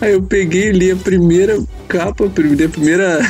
Aí 0.00 0.12
eu 0.12 0.22
peguei 0.22 0.70
e 0.70 0.72
li 0.72 0.90
a 0.90 0.96
primeira 0.96 1.62
capa, 1.88 2.24
li 2.36 2.64
a 2.64 2.68
primeira. 2.68 3.20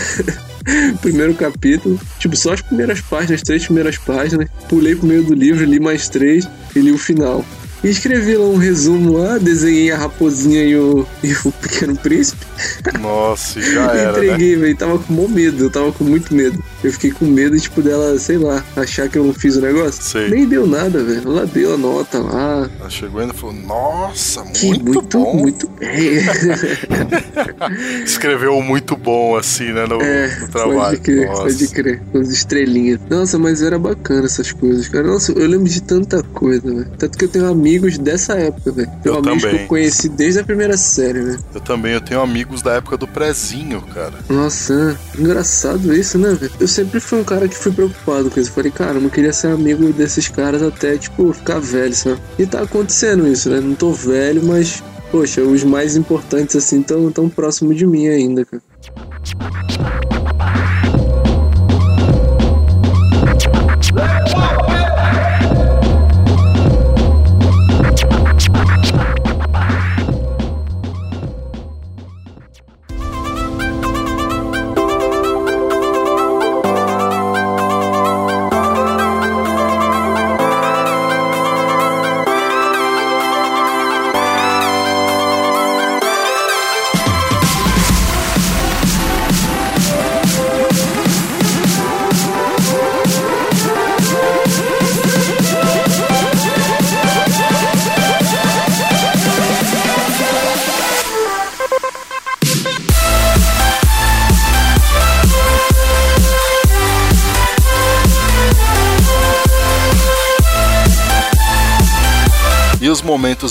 Primeiro 1.03 1.35
capítulo, 1.35 2.01
tipo, 2.19 2.35
só 2.35 2.55
as 2.55 2.63
primeiras 2.63 2.99
páginas, 3.03 3.33
as 3.33 3.43
três 3.43 3.67
primeiras 3.67 3.99
páginas. 3.99 4.49
Pulei 4.67 4.97
pro 4.97 5.07
meio 5.07 5.23
do 5.23 5.35
livro, 5.35 5.63
li 5.63 5.79
mais 5.79 6.09
três 6.09 6.49
e 6.75 6.79
li 6.79 6.91
o 6.91 6.97
final. 6.97 7.45
E 7.85 7.91
escrevi 7.91 8.35
lá 8.35 8.47
um 8.47 8.57
resumo 8.57 9.19
lá, 9.19 9.37
desenhei 9.37 9.93
a 9.93 9.99
raposinha 9.99 10.65
e 10.65 10.75
o, 10.75 11.07
e 11.23 11.35
o 11.45 11.53
pequeno 11.53 11.95
príncipe. 11.95 12.47
Nossa, 12.99 13.61
já 13.61 13.93
era, 13.93 14.13
né? 14.13 14.27
Entreguei, 14.27 14.57
velho. 14.57 14.75
Tava 14.75 14.99
com 14.99 15.13
mó 15.13 15.29
medo, 15.29 15.65
eu 15.65 15.71
tava 15.71 15.93
com 15.93 16.03
muito 16.03 16.35
medo. 16.35 16.65
Eu 16.85 16.93
fiquei 16.93 17.11
com 17.11 17.25
medo, 17.25 17.59
tipo, 17.59 17.81
dela, 17.83 18.17
sei 18.19 18.37
lá, 18.39 18.63
achar 18.77 19.09
que 19.09 19.19
eu 19.19 19.25
não 19.25 19.33
fiz 19.35 19.57
o 19.57 19.61
negócio. 19.63 20.03
Sei. 20.03 20.29
Nem 20.29 20.47
deu 20.47 20.67
nada, 20.67 21.03
velho. 21.03 21.23
Ela 21.27 21.47
deu 21.47 21.75
a 21.75 21.77
nota 21.79 22.19
lá. 22.19 22.71
Ela 22.79 22.91
chegou 22.91 23.21
ainda 23.21 23.33
e 23.35 23.37
falou: 23.37 23.55
Nossa, 23.57 24.43
Que 24.53 24.67
muito, 24.69 24.85
muito, 24.85 25.19
bom. 25.19 25.35
muito 25.37 25.69
bem. 25.71 26.19
Escreveu 28.05 28.61
muito 28.63 28.97
bom, 28.97 29.37
assim, 29.37 29.73
né, 29.73 29.87
no, 29.87 30.01
É, 30.01 30.39
no 30.41 30.49
trabalho. 30.49 30.75
pode 30.81 30.97
crer, 31.01 31.27
Nossa. 31.27 31.43
pode 31.43 31.69
crer. 31.69 32.03
Com 32.13 32.19
as 32.19 32.29
estrelinhas. 32.29 33.01
Nossa, 33.09 33.39
mas 33.39 33.63
era 33.63 33.79
bacana 33.79 34.27
essas 34.27 34.53
coisas, 34.53 34.89
cara. 34.89 35.07
Nossa, 35.07 35.33
eu 35.33 35.47
lembro 35.49 35.69
de 35.69 35.83
tanta 35.83 36.23
coisa, 36.23 36.63
velho. 36.63 36.87
Tanto 36.99 37.17
que 37.19 37.25
eu 37.25 37.29
tenho 37.29 37.47
amigos 37.49 37.99
dessa 37.99 38.35
época, 38.35 38.73
velho. 38.73 38.91
Tenho 39.03 39.15
Eu 39.15 39.19
amigos 39.21 39.43
que 39.43 39.49
também. 39.49 39.63
eu 39.63 39.69
conheci 39.69 40.09
desde 40.09 40.41
a 40.41 40.45
primeira 40.45 40.77
série, 40.77 41.21
velho. 41.21 41.39
Eu 41.55 41.61
também, 41.61 41.93
eu 41.95 42.01
tenho 42.01 42.21
amigos 42.21 42.63
da 42.63 42.73
época 42.75 42.97
do 42.97 43.07
prezinho, 43.09 43.81
cara. 43.95 44.15
Nossa, 44.29 44.99
engraçado 45.19 45.95
isso, 45.95 46.19
né, 46.19 46.35
velho? 46.35 46.53
Eu 46.61 46.69
sempre 46.75 46.99
fui 46.99 47.21
um 47.21 47.25
cara 47.25 47.49
que 47.49 47.57
fui 47.57 47.73
preocupado 47.73 48.31
com 48.31 48.41
isso. 48.41 48.53
Falei, 48.53 48.71
cara, 48.71 48.95
eu 48.95 49.01
não 49.01 49.09
queria 49.09 49.33
ser 49.33 49.49
amigo 49.49 49.93
desses 49.93 50.29
caras 50.29 50.63
até, 50.63 50.99
tipo, 50.99 51.33
ficar 51.33 51.61
velho, 51.61 51.95
sabe? 51.95 52.21
E 52.39 52.47
tá 52.47 52.63
acontecendo 52.63 53.27
isso, 53.27 53.49
né? 53.49 53.61
Não 53.61 53.75
tô 53.75 53.93
velho, 53.93 54.43
mas, 54.45 54.83
poxa, 55.11 55.43
os 55.43 55.63
mais 55.63 55.97
importantes, 55.97 56.57
assim, 56.57 56.83
tão, 56.83 57.11
tão 57.13 57.29
próximo 57.29 57.75
de 57.75 57.87
mim 57.87 58.09
ainda, 58.09 58.45
cara. 58.45 58.63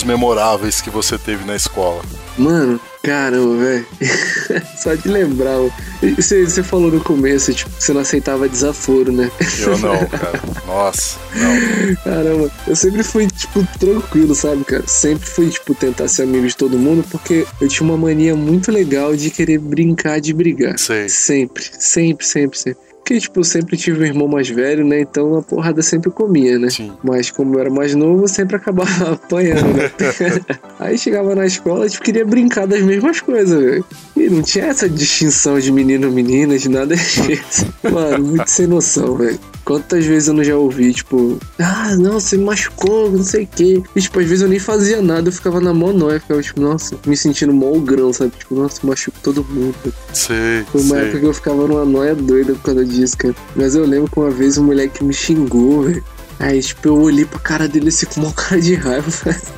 Memoráveis 0.03 0.81
que 0.81 0.89
você 0.89 1.17
teve 1.17 1.45
na 1.45 1.55
escola? 1.55 2.01
Mano, 2.37 2.79
caramba, 3.03 3.57
velho. 3.57 3.85
Só 4.77 4.95
de 4.95 5.07
lembrar. 5.07 5.57
você 6.01 6.63
falou 6.63 6.91
no 6.91 7.01
começo, 7.01 7.53
tipo, 7.53 7.69
que 7.71 7.83
você 7.83 7.93
não 7.93 8.01
aceitava 8.01 8.49
desaforo, 8.49 9.11
né? 9.11 9.31
Eu 9.59 9.77
não, 9.77 10.05
cara. 10.07 10.41
Nossa, 10.65 11.17
não. 11.35 11.95
Caramba, 12.03 12.51
eu 12.67 12.75
sempre 12.75 13.03
fui, 13.03 13.27
tipo, 13.27 13.65
tranquilo, 13.79 14.33
sabe, 14.33 14.63
cara? 14.63 14.83
Sempre 14.87 15.27
fui, 15.27 15.49
tipo, 15.49 15.75
tentar 15.75 16.07
ser 16.07 16.23
amigo 16.23 16.47
de 16.47 16.55
todo 16.55 16.77
mundo, 16.77 17.05
porque 17.09 17.45
eu 17.61 17.67
tinha 17.67 17.87
uma 17.87 17.97
mania 17.97 18.35
muito 18.35 18.71
legal 18.71 19.15
de 19.15 19.29
querer 19.29 19.59
brincar 19.59 20.19
de 20.19 20.33
brigar. 20.33 20.77
Sei. 20.79 21.07
Sempre, 21.07 21.63
sempre, 21.79 22.25
sempre, 22.25 22.57
sempre. 22.57 22.92
Porque, 23.03 23.19
tipo, 23.19 23.43
sempre 23.43 23.75
tive 23.75 23.99
um 23.99 24.05
irmão 24.05 24.29
mais 24.29 24.47
velho, 24.47 24.85
né? 24.85 25.01
Então 25.01 25.35
a 25.35 25.41
porrada 25.41 25.81
sempre 25.81 26.09
comia, 26.09 26.57
né? 26.57 26.69
Sim. 26.69 26.93
Mas 27.03 27.29
como 27.29 27.55
eu 27.55 27.59
era 27.59 27.69
mais 27.69 27.93
novo, 27.93 28.23
eu 28.23 28.27
sempre 28.29 28.55
acabava 28.55 29.11
apanhando, 29.11 29.73
né? 29.73 29.91
Aí 30.79 30.97
chegava 30.97 31.35
na 31.35 31.45
escola, 31.45 31.89
tipo, 31.89 32.01
queria 32.01 32.25
brincar 32.25 32.65
das 32.65 32.81
mesmas 32.81 33.19
coisas, 33.19 33.61
velho. 33.61 33.85
E 34.15 34.29
não 34.29 34.41
tinha 34.41 34.67
essa 34.67 34.87
distinção 34.87 35.59
de 35.59 35.69
menino 35.69 36.09
menina, 36.09 36.57
de 36.57 36.69
nada 36.69 36.95
disso. 36.95 37.67
Mano, 37.91 38.23
muito 38.23 38.49
sem 38.49 38.67
noção, 38.67 39.17
velho. 39.17 39.37
Quantas 39.65 40.05
vezes 40.05 40.27
eu 40.27 40.33
não 40.33 40.43
já 40.43 40.57
ouvi, 40.57 40.93
tipo, 40.93 41.39
ah, 41.57 41.95
não, 41.95 42.19
você 42.19 42.37
me 42.37 42.43
machucou, 42.43 43.09
não 43.09 43.23
sei 43.23 43.45
o 43.45 43.47
quê. 43.47 43.81
E, 43.95 44.01
tipo, 44.01 44.19
às 44.19 44.25
vezes 44.25 44.41
eu 44.41 44.49
nem 44.49 44.59
fazia 44.59 45.01
nada, 45.01 45.29
eu 45.29 45.31
ficava 45.31 45.61
na 45.61 45.73
mão 45.73 45.93
nóia, 45.93 46.19
ficava, 46.19 46.41
tipo, 46.41 46.59
nossa, 46.59 46.97
me 47.05 47.15
sentindo 47.15 47.53
mó 47.53 47.71
grão, 47.79 48.11
sabe? 48.11 48.33
Tipo, 48.37 48.55
nossa, 48.55 48.85
machuco 48.85 49.17
todo 49.23 49.43
mundo. 49.45 49.75
Sei, 50.13 50.63
Foi 50.69 50.81
uma 50.81 50.97
época 50.97 51.19
que 51.19 51.25
eu 51.25 51.33
ficava 51.33 51.65
numa 51.65 51.85
noia 51.85 52.13
doida 52.13 52.53
por 52.53 52.61
causa 52.63 52.83
disso, 52.83 52.92
cara. 53.17 53.35
Mas 53.55 53.75
eu 53.75 53.85
lembro 53.85 54.09
que 54.11 54.19
uma 54.19 54.31
vez 54.31 54.57
um 54.57 54.63
moleque 54.65 55.03
me 55.03 55.13
xingou, 55.13 55.83
velho. 55.83 56.03
Aí, 56.39 56.61
tipo, 56.61 56.87
eu 56.87 56.99
olhei 56.99 57.25
pra 57.25 57.39
cara 57.39 57.67
dele 57.67 57.89
assim 57.89 58.05
com 58.05 58.21
uma 58.21 58.31
cara 58.33 58.59
de 58.59 58.75
raiva. 58.75 59.09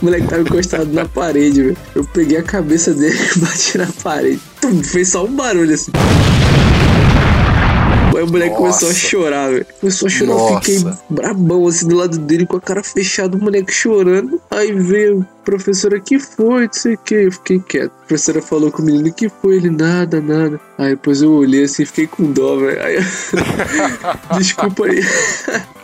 O 0.02 0.06
moleque 0.06 0.28
tava 0.28 0.42
encostado 0.42 0.92
na 0.92 1.06
parede, 1.06 1.64
velho. 1.64 1.78
Eu 1.96 2.04
peguei 2.04 2.38
a 2.38 2.44
cabeça 2.44 2.94
dele 2.94 3.18
e 3.36 3.40
bati 3.40 3.78
na 3.78 3.88
parede. 4.04 4.42
Tum, 4.62 4.84
fez 4.84 5.10
só 5.10 5.26
um 5.26 5.36
barulho 5.36 5.74
assim. 5.74 5.92
Aí 8.18 8.24
o 8.24 8.28
moleque 8.28 8.56
começou 8.56 8.88
a 8.88 8.92
Nossa. 8.92 9.08
chorar, 9.08 9.50
velho. 9.52 9.66
Começou 9.80 10.08
a 10.08 10.10
chorar, 10.10 10.32
eu 10.34 10.56
fiquei 10.62 10.80
Nossa. 10.80 11.00
brabão 11.10 11.68
assim 11.68 11.88
do 11.88 11.96
lado 11.96 12.18
dele 12.20 12.46
com 12.46 12.58
a 12.58 12.62
cara 12.62 12.84
fechada, 12.84 13.38
o 13.38 13.42
moleque 13.42 13.72
chorando. 13.74 14.40
Aí 14.52 14.72
veio 14.72 15.26
a 15.42 15.46
professora, 15.46 16.00
que 16.00 16.20
foi? 16.20 16.66
Não 16.66 16.74
sei 16.74 16.96
o 16.96 16.98
que. 16.98 17.16
Eu 17.16 17.32
fiquei 17.32 17.60
quieto. 17.60 17.92
A 18.04 18.08
professora 18.08 18.42
falou 18.42 18.72
com 18.72 18.82
o 18.82 18.86
menino, 18.86 19.14
que 19.14 19.30
foi? 19.30 19.56
Ele, 19.58 19.70
nada, 19.70 20.22
nada. 20.22 20.60
Aí 20.78 20.92
depois 20.92 21.22
eu 21.22 21.32
olhei 21.32 21.64
assim 21.64 21.84
e 21.84 21.86
fiquei 21.86 22.08
com 22.08 22.32
dó, 22.32 22.58
velho. 22.58 22.82
Aí, 22.84 22.98
Desculpa 24.38 24.86
aí. 24.86 25.02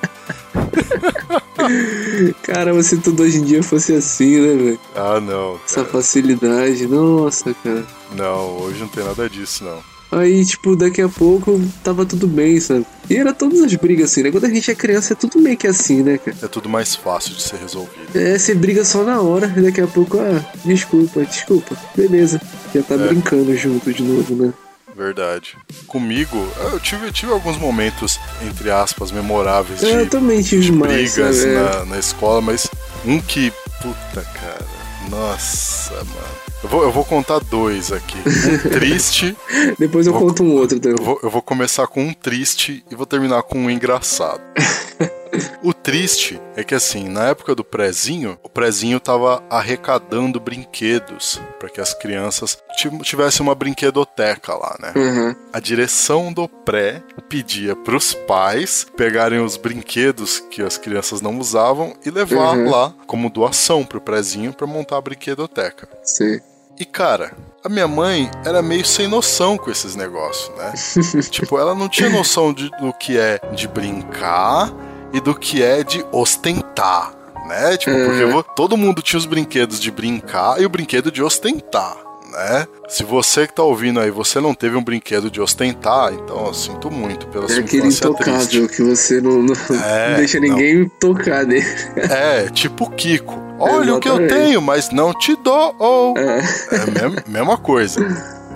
Caramba, 2.44 2.82
se 2.84 2.98
tudo 2.98 3.24
hoje 3.24 3.38
em 3.38 3.44
dia 3.44 3.64
fosse 3.64 3.94
assim, 3.94 4.40
né, 4.40 4.56
velho? 4.64 4.80
Ah, 4.96 5.20
não. 5.20 5.60
Essa 5.66 5.76
Cara. 5.82 5.88
facilidade, 5.88 6.88
nossa, 6.88 7.54
cara. 7.64 7.86
Não, 8.16 8.58
hoje 8.62 8.80
não 8.80 8.88
tem 8.88 9.04
nada 9.04 9.30
disso, 9.30 9.64
não. 9.64 9.80
Aí, 10.12 10.44
tipo, 10.46 10.76
daqui 10.76 11.02
a 11.02 11.08
pouco 11.08 11.62
tava 11.84 12.06
tudo 12.06 12.28
bem, 12.28 12.60
sabe? 12.60 12.86
E 13.10 13.16
era 13.16 13.34
todas 13.34 13.62
as 13.62 13.74
brigas 13.76 14.12
assim, 14.12 14.24
né? 14.24 14.32
Quando 14.32 14.46
a 14.46 14.50
gente 14.50 14.70
é 14.70 14.76
criança 14.76 15.14
é 15.14 15.16
tudo 15.16 15.40
meio 15.40 15.56
que 15.58 15.68
assim, 15.68 16.04
né, 16.04 16.18
cara? 16.18 16.36
É 16.42 16.48
tudo 16.48 16.68
mais 16.68 16.96
fácil 16.96 17.34
de 17.34 17.42
ser 17.42 17.56
resolvido. 17.58 18.08
É, 18.14 18.38
você 18.38 18.54
briga 18.54 18.84
só 18.84 19.04
na 19.04 19.22
hora, 19.22 19.48
daqui 19.48 19.80
a 19.80 19.88
pouco, 19.88 20.20
ah, 20.20 20.44
desculpa, 20.66 21.24
desculpa, 21.26 21.78
beleza. 21.96 22.42
Já 22.76 22.84
tá 22.84 22.96
É. 22.96 22.98
brincando 23.08 23.56
junto 23.56 23.94
de 23.94 24.04
novo, 24.04 24.36
né? 24.36 24.54
Verdade. 24.94 25.56
Comigo, 25.88 26.38
eu 26.74 26.80
tive, 26.82 27.10
tive 27.14 27.32
alguns 27.32 27.58
momentos, 27.58 28.20
entre 28.46 28.70
aspas, 28.70 29.10
memoráveis 29.12 29.82
É, 29.82 30.02
eu 30.02 30.04
de, 30.04 30.12
também 30.12 30.42
tive 30.42 30.64
de 30.66 30.72
mais, 30.74 30.92
brigas 31.14 31.38
sabe? 31.38 31.50
É. 31.54 31.64
na, 31.64 31.86
na 31.86 32.00
escola, 32.00 32.42
mas 32.42 32.68
um 33.06 33.20
que. 33.22 33.52
Puta, 33.82 34.22
cara. 34.34 34.66
Nossa, 35.10 35.94
mano. 35.96 36.51
Eu 36.64 36.70
vou, 36.70 36.84
eu 36.84 36.92
vou 36.92 37.04
contar 37.04 37.40
dois 37.40 37.92
aqui. 37.92 38.18
Um 38.18 38.70
triste. 38.70 39.36
Depois 39.80 40.06
eu 40.06 40.14
Vou- 40.14 40.28
conto 40.28 40.44
um 40.44 40.54
outro 40.56 40.80
também. 40.80 41.04
vou, 41.04 41.20
eu 41.24 41.30
vou 41.30 41.42
começar 41.42 41.88
com 41.88 42.04
um 42.04 42.14
triste 42.14 42.86
e 42.90 42.96
vou 42.96 43.06
terminar 43.06 43.42
com 43.44 43.58
um 43.60 43.70
engraçado. 43.70 44.42
O 45.64 45.74
triste 45.74 46.42
é 46.58 46.64
que 46.64 46.76
assim, 46.76 47.08
na 47.08 47.30
época 47.30 47.56
do 47.56 47.64
prezinho, 47.64 48.38
o 48.44 48.50
prezinho 48.50 49.00
tava 49.00 49.42
arrecadando 49.50 50.42
brinquedos 50.42 51.40
para 51.58 51.70
que 51.70 51.80
as 51.80 51.94
crianças 51.94 52.58
ti- 52.76 52.90
tivessem 53.00 53.42
uma 53.42 53.56
brinquedoteca 53.56 54.54
lá, 54.54 54.76
né? 54.82 54.92
Aham. 54.94 55.36
A 55.54 55.60
direção 55.62 56.34
do 56.34 56.50
pré 56.50 57.02
pedia 57.30 57.78
para 57.78 57.96
os 57.96 58.14
pais 58.14 58.86
pegarem 58.98 59.40
os 59.40 59.56
brinquedos 59.56 60.40
que 60.52 60.62
as 60.62 60.78
crianças 60.78 61.22
não 61.22 61.40
usavam 61.40 61.96
e 62.06 62.10
levar 62.12 62.58
Uhum. 62.58 62.70
lá 62.70 62.94
como 63.08 63.30
doação 63.30 63.86
pro 63.86 64.02
prezinho 64.02 64.52
para 64.52 64.68
montar 64.68 64.98
a 64.98 65.02
brinquedoteca. 65.02 65.88
Sei. 66.04 66.42
E 66.80 66.86
cara, 66.86 67.34
a 67.64 67.70
minha 67.70 67.88
mãe 67.88 68.30
era 68.46 68.62
meio 68.62 68.86
sem 68.86 69.08
noção 69.08 69.58
com 69.58 69.70
esses 69.70 69.96
negócios, 69.96 70.52
né? 70.58 70.74
tipo, 71.30 71.58
ela 71.60 71.76
não 71.76 71.88
tinha 71.88 72.10
noção 72.10 72.54
de- 72.54 72.70
do 72.80 72.92
que 72.94 73.18
é 73.20 73.40
de 73.54 73.68
brincar 73.68 74.72
e 75.14 75.20
do 75.20 75.36
que 75.36 75.62
é 75.62 75.84
de 75.84 76.04
ostentar, 76.12 77.14
né? 77.48 77.78
Tipo, 77.78 77.96
Uhum. 77.96 78.32
porque 78.34 78.50
todo 78.56 78.78
mundo 78.78 79.02
tinha 79.02 79.18
os 79.20 79.26
brinquedos 79.26 79.80
de 79.80 79.92
brincar 79.92 80.60
e 80.62 80.66
o 80.66 80.70
brinquedo 80.70 81.12
de 81.12 81.22
ostentar. 81.22 81.98
Né? 82.32 82.68
Se 82.88 83.04
você 83.04 83.46
que 83.46 83.54
tá 83.54 83.64
ouvindo 83.64 84.00
aí, 84.00 84.10
você 84.10 84.40
não 84.40 84.54
teve 84.54 84.76
um 84.78 84.84
brinquedo 84.84 85.30
de 85.30 85.42
ostentar, 85.42 86.14
então 86.14 86.46
eu 86.48 86.54
sinto 86.54 86.90
muito 86.90 87.28
pela 87.28 87.46
É 87.46 87.50
sua 87.50 87.60
aquele 87.60 87.88
infância 87.88 88.08
intocável 88.08 88.48
triste. 88.48 88.68
que 88.76 88.84
você 88.84 89.22
não, 89.22 89.44
não, 89.44 89.54
É, 89.84 90.10
não 90.12 90.18
deixa 90.18 90.40
não. 90.40 90.48
ninguém 90.48 90.90
tocar 91.00 91.46
nele. 91.46 91.66
É, 91.98 92.50
tipo 92.50 92.90
Kiko. 92.92 93.38
Olha 93.60 93.96
o 93.96 94.00
que 94.00 94.10
eu 94.10 94.28
tenho, 94.28 94.62
mas 94.62 94.90
não 94.90 95.14
te 95.14 95.36
dou. 95.36 95.76
ou 95.78 96.18
É. 96.18 96.40
É 96.72 96.78
a 96.78 96.86
mesma, 96.88 97.24
mesma 97.28 97.58
coisa. 97.58 98.00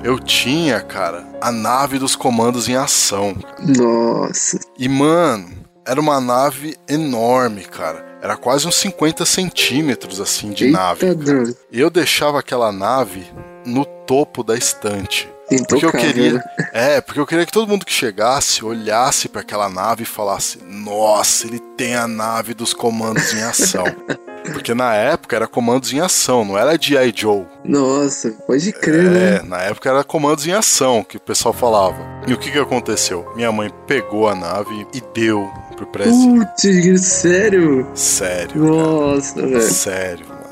Eu 0.04 0.20
tinha, 0.20 0.82
cara, 0.82 1.28
a 1.42 1.52
nave 1.52 2.00
dos 2.00 2.16
comandos 2.16 2.68
em 2.70 2.76
ação. 2.76 3.36
Nossa. 3.78 4.60
E, 4.78 4.88
mano, 4.90 5.50
era 5.86 6.00
uma 6.00 6.20
nave 6.20 6.76
enorme, 6.88 7.62
cara. 7.66 8.06
Era 8.22 8.36
quase 8.36 8.68
uns 8.68 8.76
50 8.78 9.26
centímetros, 9.26 10.20
assim, 10.20 10.50
de 10.52 10.66
Eita 10.66 10.78
nave. 10.78 11.16
cara. 11.16 11.56
E 11.72 11.80
eu 11.80 11.90
deixava 11.92 12.40
aquela 12.40 12.72
nave 12.72 13.26
no 13.66 13.86
topo 13.86 14.44
da 14.44 14.56
estante. 14.56 15.30
Porque 15.68 15.86
eu 15.86 15.92
queria. 15.92 16.34
né? 16.34 16.44
É, 16.74 17.00
porque 17.02 17.20
eu 17.20 17.26
queria 17.26 17.46
que 17.46 17.52
todo 17.52 17.70
mundo 17.70 17.86
que 17.86 17.94
chegasse 17.94 18.66
olhasse 18.66 19.30
pra 19.30 19.42
aquela 19.42 19.70
nave 19.70 20.04
e 20.04 20.06
falasse: 20.06 20.60
Nossa, 20.64 21.46
ele 21.48 21.60
tem 21.78 21.96
a 21.96 22.08
nave 22.08 22.54
dos 22.54 22.74
comandos 22.74 23.34
em 23.34 23.42
ação. 23.44 23.86
Porque 24.54 24.76
na 24.76 24.94
época 24.94 25.36
era 25.36 25.48
comandos 25.48 25.92
em 25.92 26.00
ação, 26.00 26.46
não 26.46 26.56
era 26.56 26.80
G.I. 26.80 27.12
Joe. 27.16 27.48
Nossa, 27.64 28.30
pode 28.46 28.72
crer, 28.74 29.10
né? 29.10 29.36
É, 29.38 29.42
na 29.42 29.62
época 29.64 29.90
era 29.90 30.04
comandos 30.04 30.46
em 30.46 30.52
ação 30.52 31.04
que 31.04 31.18
o 31.18 31.20
pessoal 31.20 31.52
falava. 31.52 31.98
E 32.28 32.34
o 32.34 32.38
que 32.38 32.52
que 32.52 32.60
aconteceu? 32.60 33.28
Minha 33.36 33.52
mãe 33.52 33.72
pegou 33.88 34.28
a 34.28 34.36
nave 34.36 34.86
e 34.94 35.02
deu 35.16 35.52
pro 35.76 35.88
prezinho. 35.88 36.46
Putz, 36.46 37.06
sério? 37.08 37.90
Sério, 37.96 38.64
Nossa, 38.64 39.42
velho. 39.42 39.62
Sério, 39.64 40.28
mano. 40.30 40.46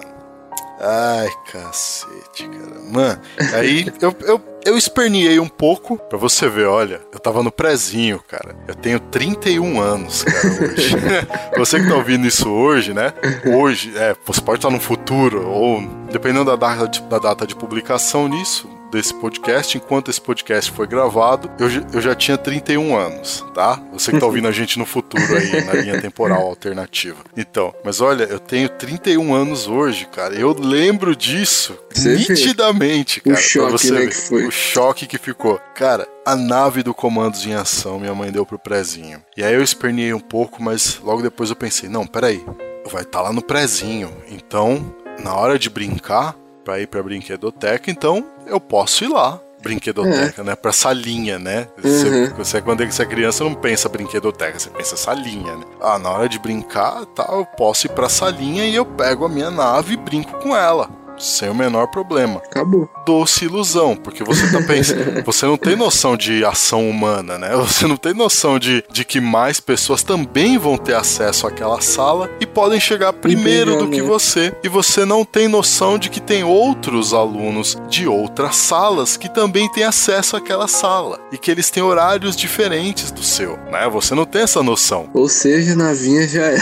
Ai, 0.79 1.29
cacete, 1.51 2.07
cara. 2.41 2.81
Mano, 2.89 3.21
aí 3.53 3.91
eu, 4.01 4.15
eu, 4.21 4.41
eu 4.65 4.77
esperneei 4.77 5.39
um 5.39 5.47
pouco 5.47 5.97
pra 5.97 6.17
você 6.17 6.47
ver, 6.47 6.65
olha, 6.65 7.01
eu 7.11 7.19
tava 7.19 7.43
no 7.43 7.51
prezinho, 7.51 8.21
cara. 8.27 8.55
Eu 8.67 8.75
tenho 8.75 8.99
31 8.99 9.79
anos, 9.79 10.23
cara, 10.23 10.47
hoje. 10.47 10.95
você 11.57 11.81
que 11.81 11.87
tá 11.87 11.95
ouvindo 11.95 12.25
isso 12.25 12.49
hoje, 12.49 12.93
né? 12.93 13.13
Hoje, 13.45 13.93
é, 13.97 14.15
você 14.25 14.41
pode 14.41 14.59
estar 14.59 14.69
no 14.69 14.79
futuro, 14.79 15.47
ou 15.47 15.81
dependendo 16.11 16.45
da 16.45 16.55
data 16.55 16.87
de, 16.87 17.01
da 17.03 17.19
data 17.19 17.45
de 17.45 17.55
publicação 17.55 18.27
nisso, 18.27 18.69
desse 18.93 19.13
podcast, 19.13 19.77
enquanto 19.77 20.09
esse 20.09 20.21
podcast 20.21 20.71
foi 20.71 20.87
gravado, 20.87 21.51
eu, 21.59 21.69
já- 21.69 21.83
eu 21.93 22.01
já 22.01 22.15
tinha 22.15 22.37
31 22.37 22.95
anos, 22.95 23.43
tá? 23.53 23.81
Você 23.91 24.11
que 24.11 24.19
tá 24.19 24.25
ouvindo 24.25 24.47
a 24.47 24.51
gente 24.51 24.77
no 24.79 24.85
futuro 24.85 25.23
aí, 25.35 25.63
na 25.65 25.73
linha 25.73 26.01
temporal 26.01 26.41
alternativa. 26.43 27.17
Então, 27.35 27.73
mas 27.83 27.99
olha, 28.01 28.23
eu 28.23 28.39
tenho 28.39 28.69
31 28.69 29.33
anos 29.33 29.67
hoje, 29.67 30.05
cara. 30.11 30.33
Eu 30.35 30.53
lembro 30.57 31.15
disso 31.15 31.77
Você 31.93 32.15
nitidamente, 32.15 33.19
O 33.19 33.23
cara. 33.23 33.35
pra 33.35 33.41
choque, 33.43 33.91
né, 33.91 34.05
que 34.07 34.15
foi. 34.15 34.47
O 34.47 34.51
choque 34.51 35.05
que 35.07 35.17
ficou. 35.17 35.59
Cara, 35.75 36.07
a 36.25 36.35
nave 36.35 36.83
do 36.83 36.93
Comandos 36.93 37.45
em 37.45 37.53
Ação 37.53 37.99
minha 37.99 38.15
mãe 38.15 38.31
deu 38.31 38.45
pro 38.45 38.59
prezinho. 38.59 39.21
E 39.35 39.43
aí 39.43 39.53
eu 39.53 39.61
esperneei 39.63 40.13
um 40.13 40.19
pouco, 40.19 40.61
mas 40.61 40.99
logo 41.03 41.21
depois 41.21 41.49
eu 41.49 41.55
pensei, 41.55 41.89
não, 41.89 42.05
peraí, 42.05 42.43
vai 42.89 43.03
estar 43.03 43.21
lá 43.21 43.33
no 43.33 43.41
prezinho. 43.41 44.11
Então, 44.29 44.93
na 45.23 45.33
hora 45.35 45.57
de 45.59 45.69
brincar, 45.69 46.35
pra 46.63 46.79
ir 46.79 46.87
pra 46.87 47.03
brinquedoteca, 47.03 47.89
então 47.91 48.25
eu 48.47 48.59
posso 48.59 49.03
ir 49.03 49.07
lá. 49.09 49.39
Brinquedoteca, 49.61 50.43
né? 50.43 50.55
Pra 50.57 50.73
salinha, 50.73 51.39
né? 51.39 51.67
Você, 51.81 52.07
Uhum. 52.09 52.33
você, 52.35 52.61
quando 52.61 52.85
você 52.85 53.03
é 53.03 53.05
criança, 53.05 53.45
não 53.45 53.53
pensa 53.55 53.87
brinquedoteca, 53.87 54.59
você 54.59 54.69
pensa 54.69 54.97
salinha, 54.97 55.55
né? 55.55 55.63
Ah, 55.81 55.97
na 55.97 56.09
hora 56.09 56.27
de 56.27 56.37
brincar, 56.37 57.05
tá, 57.05 57.25
eu 57.31 57.45
posso 57.45 57.87
ir 57.87 57.91
pra 57.91 58.09
salinha 58.09 58.65
e 58.65 58.75
eu 58.75 58.85
pego 58.85 59.23
a 59.25 59.29
minha 59.29 59.49
nave 59.49 59.93
e 59.93 59.97
brinco 59.97 60.37
com 60.39 60.53
ela. 60.53 60.89
Sem 61.17 61.49
o 61.49 61.55
menor 61.55 61.87
problema. 61.87 62.41
Acabou. 62.45 62.89
Doce 63.05 63.45
ilusão, 63.45 63.95
porque 63.95 64.23
você 64.23 64.51
tá 64.51 64.61
pensando. 64.61 65.23
você 65.25 65.45
não 65.45 65.57
tem 65.57 65.75
noção 65.75 66.15
de 66.15 66.43
ação 66.45 66.89
humana, 66.89 67.37
né? 67.37 67.55
Você 67.55 67.87
não 67.87 67.97
tem 67.97 68.13
noção 68.13 68.57
de, 68.59 68.83
de 68.91 69.05
que 69.05 69.19
mais 69.19 69.59
pessoas 69.59 70.03
também 70.03 70.57
vão 70.57 70.77
ter 70.77 70.95
acesso 70.95 71.47
àquela 71.47 71.81
sala 71.81 72.29
e 72.39 72.45
podem 72.45 72.79
chegar 72.79 73.13
primeiro 73.13 73.77
do 73.77 73.89
que 73.89 74.01
você. 74.01 74.53
E 74.63 74.69
você 74.69 75.05
não 75.05 75.25
tem 75.25 75.47
noção 75.47 75.97
de 75.97 76.09
que 76.09 76.19
tem 76.19 76.43
outros 76.43 77.13
alunos 77.13 77.77
de 77.89 78.07
outras 78.07 78.55
salas 78.55 79.17
que 79.17 79.29
também 79.29 79.71
têm 79.71 79.83
acesso 79.83 80.35
àquela 80.35 80.67
sala 80.67 81.19
e 81.31 81.37
que 81.37 81.51
eles 81.51 81.69
têm 81.69 81.83
horários 81.83 82.35
diferentes 82.35 83.11
do 83.11 83.23
seu, 83.23 83.57
né? 83.71 83.87
Você 83.89 84.15
não 84.15 84.25
tem 84.25 84.41
essa 84.43 84.63
noção. 84.63 85.09
Ou 85.13 85.27
seja, 85.27 85.75
navinha 85.75 86.27
já 86.27 86.45
é. 86.45 86.57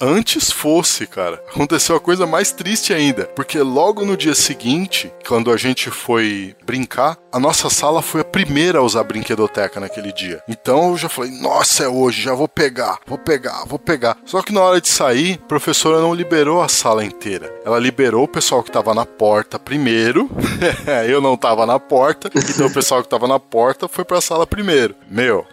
Antes 0.00 0.50
fosse, 0.50 1.06
cara. 1.06 1.42
Aconteceu 1.50 1.96
a 1.96 2.00
coisa 2.00 2.26
mais 2.26 2.52
triste 2.52 2.92
ainda, 2.92 3.24
porque 3.24 3.49
logo 3.58 4.04
no 4.04 4.16
dia 4.16 4.34
seguinte, 4.34 5.12
quando 5.26 5.50
a 5.50 5.56
gente 5.56 5.90
foi 5.90 6.54
brincar, 6.64 7.16
a 7.32 7.38
nossa 7.38 7.70
sala 7.70 8.02
foi 8.02 8.20
a 8.20 8.24
primeira 8.24 8.78
a 8.78 8.82
usar 8.82 9.00
a 9.00 9.04
brinquedoteca 9.04 9.80
naquele 9.80 10.12
dia. 10.12 10.42
Então 10.48 10.90
eu 10.90 10.96
já 10.96 11.08
falei, 11.08 11.30
nossa, 11.40 11.84
é 11.84 11.88
hoje, 11.88 12.22
já 12.22 12.34
vou 12.34 12.48
pegar, 12.48 12.98
vou 13.06 13.18
pegar, 13.18 13.64
vou 13.66 13.78
pegar. 13.78 14.16
Só 14.24 14.42
que 14.42 14.52
na 14.52 14.60
hora 14.60 14.80
de 14.80 14.88
sair, 14.88 15.40
a 15.42 15.46
professora 15.46 16.00
não 16.00 16.14
liberou 16.14 16.60
a 16.60 16.68
sala 16.68 17.04
inteira. 17.04 17.52
Ela 17.64 17.78
liberou 17.78 18.24
o 18.24 18.28
pessoal 18.28 18.62
que 18.62 18.70
tava 18.70 18.94
na 18.94 19.06
porta 19.06 19.58
primeiro. 19.58 20.30
eu 21.08 21.20
não 21.20 21.36
tava 21.36 21.66
na 21.66 21.78
porta, 21.78 22.30
então 22.34 22.66
o 22.66 22.72
pessoal 22.72 23.02
que 23.02 23.08
tava 23.08 23.26
na 23.26 23.38
porta 23.38 23.88
foi 23.88 24.04
pra 24.04 24.20
sala 24.20 24.46
primeiro. 24.46 24.94
Meu, 25.08 25.46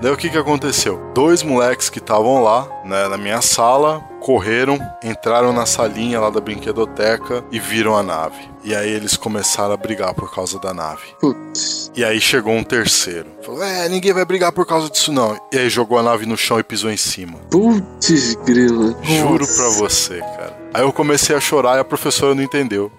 Daí 0.00 0.12
o 0.12 0.16
que 0.16 0.30
que 0.30 0.38
aconteceu? 0.38 1.00
Dois 1.12 1.42
moleques 1.42 1.90
que 1.90 1.98
estavam 1.98 2.42
lá, 2.42 2.68
né, 2.84 3.08
na 3.08 3.18
minha 3.18 3.42
sala, 3.42 4.00
correram, 4.20 4.78
entraram 5.02 5.52
na 5.52 5.66
salinha 5.66 6.20
lá 6.20 6.30
da 6.30 6.40
brinquedoteca 6.40 7.44
e 7.50 7.58
viram 7.58 7.96
a 7.96 8.02
nave. 8.02 8.48
E 8.62 8.74
aí 8.74 8.90
eles 8.90 9.16
começaram 9.16 9.72
a 9.72 9.76
brigar 9.76 10.14
por 10.14 10.32
causa 10.32 10.58
da 10.60 10.72
nave. 10.72 11.02
Putz. 11.20 11.90
E 11.96 12.04
aí 12.04 12.20
chegou 12.20 12.52
um 12.52 12.62
terceiro. 12.62 13.26
Falou: 13.44 13.62
É, 13.62 13.88
ninguém 13.88 14.12
vai 14.12 14.24
brigar 14.24 14.52
por 14.52 14.66
causa 14.66 14.88
disso 14.90 15.12
não. 15.12 15.36
E 15.52 15.58
aí 15.58 15.68
jogou 15.68 15.98
a 15.98 16.02
nave 16.02 16.26
no 16.26 16.36
chão 16.36 16.60
e 16.60 16.62
pisou 16.62 16.90
em 16.90 16.96
cima. 16.96 17.38
Putz, 17.50 18.34
grila. 18.44 18.96
Juro 19.02 19.40
Nossa. 19.40 19.62
pra 19.62 19.70
você, 19.70 20.18
cara. 20.18 20.58
Aí 20.74 20.82
eu 20.82 20.92
comecei 20.92 21.34
a 21.34 21.40
chorar 21.40 21.76
e 21.76 21.80
a 21.80 21.84
professora 21.84 22.34
não 22.34 22.42
entendeu. 22.42 22.92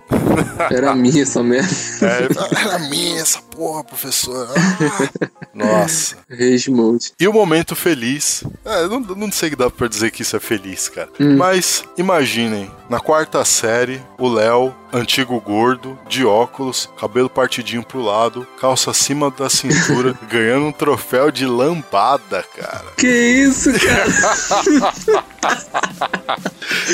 Era 0.71 0.95
minha 0.95 1.21
essa 1.21 1.43
merda. 1.43 1.69
É, 2.01 2.65
era 2.65 2.79
minha 2.89 3.21
essa 3.21 3.41
porra, 3.59 3.83
professora. 3.83 4.47
Ah. 4.55 5.29
Nossa. 5.53 6.15
Rage 6.29 6.71
mode. 6.71 7.11
E 7.19 7.27
o 7.27 7.33
momento 7.33 7.75
feliz. 7.75 8.41
É, 8.63 8.87
não, 8.87 9.01
não 9.01 9.29
sei 9.29 9.49
que 9.49 9.55
dá 9.57 9.69
pra 9.69 9.89
dizer 9.89 10.11
que 10.11 10.21
isso 10.21 10.37
é 10.37 10.39
feliz, 10.39 10.87
cara. 10.87 11.09
Hum. 11.19 11.35
Mas 11.35 11.83
imaginem, 11.97 12.71
na 12.89 13.01
quarta 13.01 13.43
série, 13.43 14.01
o 14.17 14.29
Léo, 14.29 14.73
antigo 14.93 15.37
gordo, 15.41 15.99
de 16.07 16.25
óculos, 16.25 16.89
cabelo 16.97 17.29
partidinho 17.29 17.83
pro 17.83 18.01
lado, 18.01 18.47
calça 18.61 18.91
acima 18.91 19.29
da 19.29 19.49
cintura, 19.49 20.17
ganhando 20.31 20.67
um 20.67 20.71
troféu 20.71 21.29
de 21.29 21.45
lambada, 21.45 22.45
cara. 22.55 22.85
Que 22.95 23.07
isso, 23.07 23.71
cara? 23.73 25.19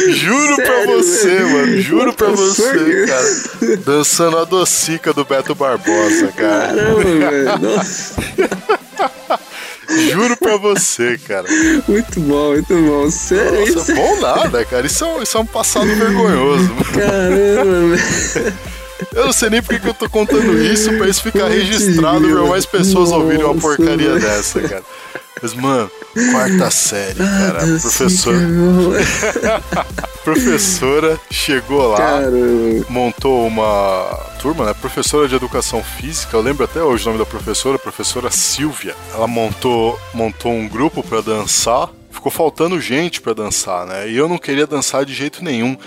Juro 0.09 0.55
pra 0.55 0.65
Sério, 0.65 0.97
você, 0.97 1.27
velho? 1.27 1.49
mano. 1.49 1.81
Juro 1.81 2.13
pra 2.13 2.29
você, 2.29 3.05
cara. 3.05 3.77
Dançando 3.85 4.37
a 4.37 4.45
docica 4.45 5.13
do 5.13 5.25
Beto 5.25 5.53
Barbosa, 5.55 6.31
cara. 6.35 6.54
Caramba, 6.59 7.03
velho. 7.03 7.59
Nossa, 7.59 8.15
Juro 10.11 10.35
pra 10.37 10.57
você, 10.57 11.17
cara. 11.27 11.45
muito 11.87 12.19
bom, 12.21 12.51
muito 12.53 12.73
bom. 12.75 13.09
Sério 13.11 13.59
Nossa, 13.75 13.91
isso? 13.91 13.95
bom 13.95 14.19
nada, 14.19 14.65
cara. 14.65 14.85
Isso 14.87 15.03
é, 15.03 15.07
um- 15.07 15.21
isso 15.21 15.37
é 15.37 15.41
um 15.41 15.45
passado 15.45 15.85
vergonhoso. 15.87 16.69
Caramba, 16.93 17.95
velho. 17.95 18.53
Eu 19.13 19.25
não 19.25 19.33
sei 19.33 19.49
nem 19.49 19.61
porque 19.61 19.79
que 19.79 19.89
eu 19.89 19.93
tô 19.93 20.09
contando 20.09 20.57
isso 20.61 20.91
pra 20.97 21.07
isso 21.07 21.21
ficar 21.21 21.47
registrado 21.47 22.27
pra 22.27 22.43
mais 22.45 22.65
pessoas 22.65 23.11
ouvirem 23.11 23.43
uma 23.43 23.53
Nossa, 23.53 23.67
porcaria 23.67 24.09
velho. 24.13 24.21
dessa, 24.21 24.61
cara. 24.61 24.83
Mas, 25.41 25.53
mano, 25.53 25.91
quarta 26.31 26.71
série, 26.71 27.21
Ah, 27.21 27.51
cara. 27.51 27.65
Deus, 27.65 27.83
professora, 30.23 31.19
chegou 31.29 31.87
lá, 31.89 31.97
Caramba. 31.97 32.85
montou 32.89 33.47
uma 33.47 34.19
turma, 34.41 34.65
né? 34.65 34.73
Professora 34.79 35.27
de 35.27 35.35
educação 35.35 35.83
física, 35.83 36.35
eu 36.35 36.41
lembro 36.41 36.63
até 36.63 36.81
hoje 36.81 37.03
o 37.03 37.07
nome 37.07 37.19
da 37.19 37.25
professora, 37.25 37.77
professora 37.77 38.31
Silvia. 38.31 38.95
Ela 39.13 39.27
montou, 39.27 39.99
montou 40.13 40.51
um 40.51 40.67
grupo 40.67 41.03
pra 41.03 41.21
dançar. 41.21 41.89
Ficou 42.25 42.31
faltando 42.31 42.81
gente 42.81 43.21
pra 43.21 43.33
dançar, 43.33 43.85
né? 43.85 44.09
E 44.09 44.17
eu 44.17 44.27
não 44.27 44.39
queria 44.39 44.65
dançar 44.65 45.05
de 45.05 45.13
jeito 45.13 45.43
nenhum. 45.43 45.77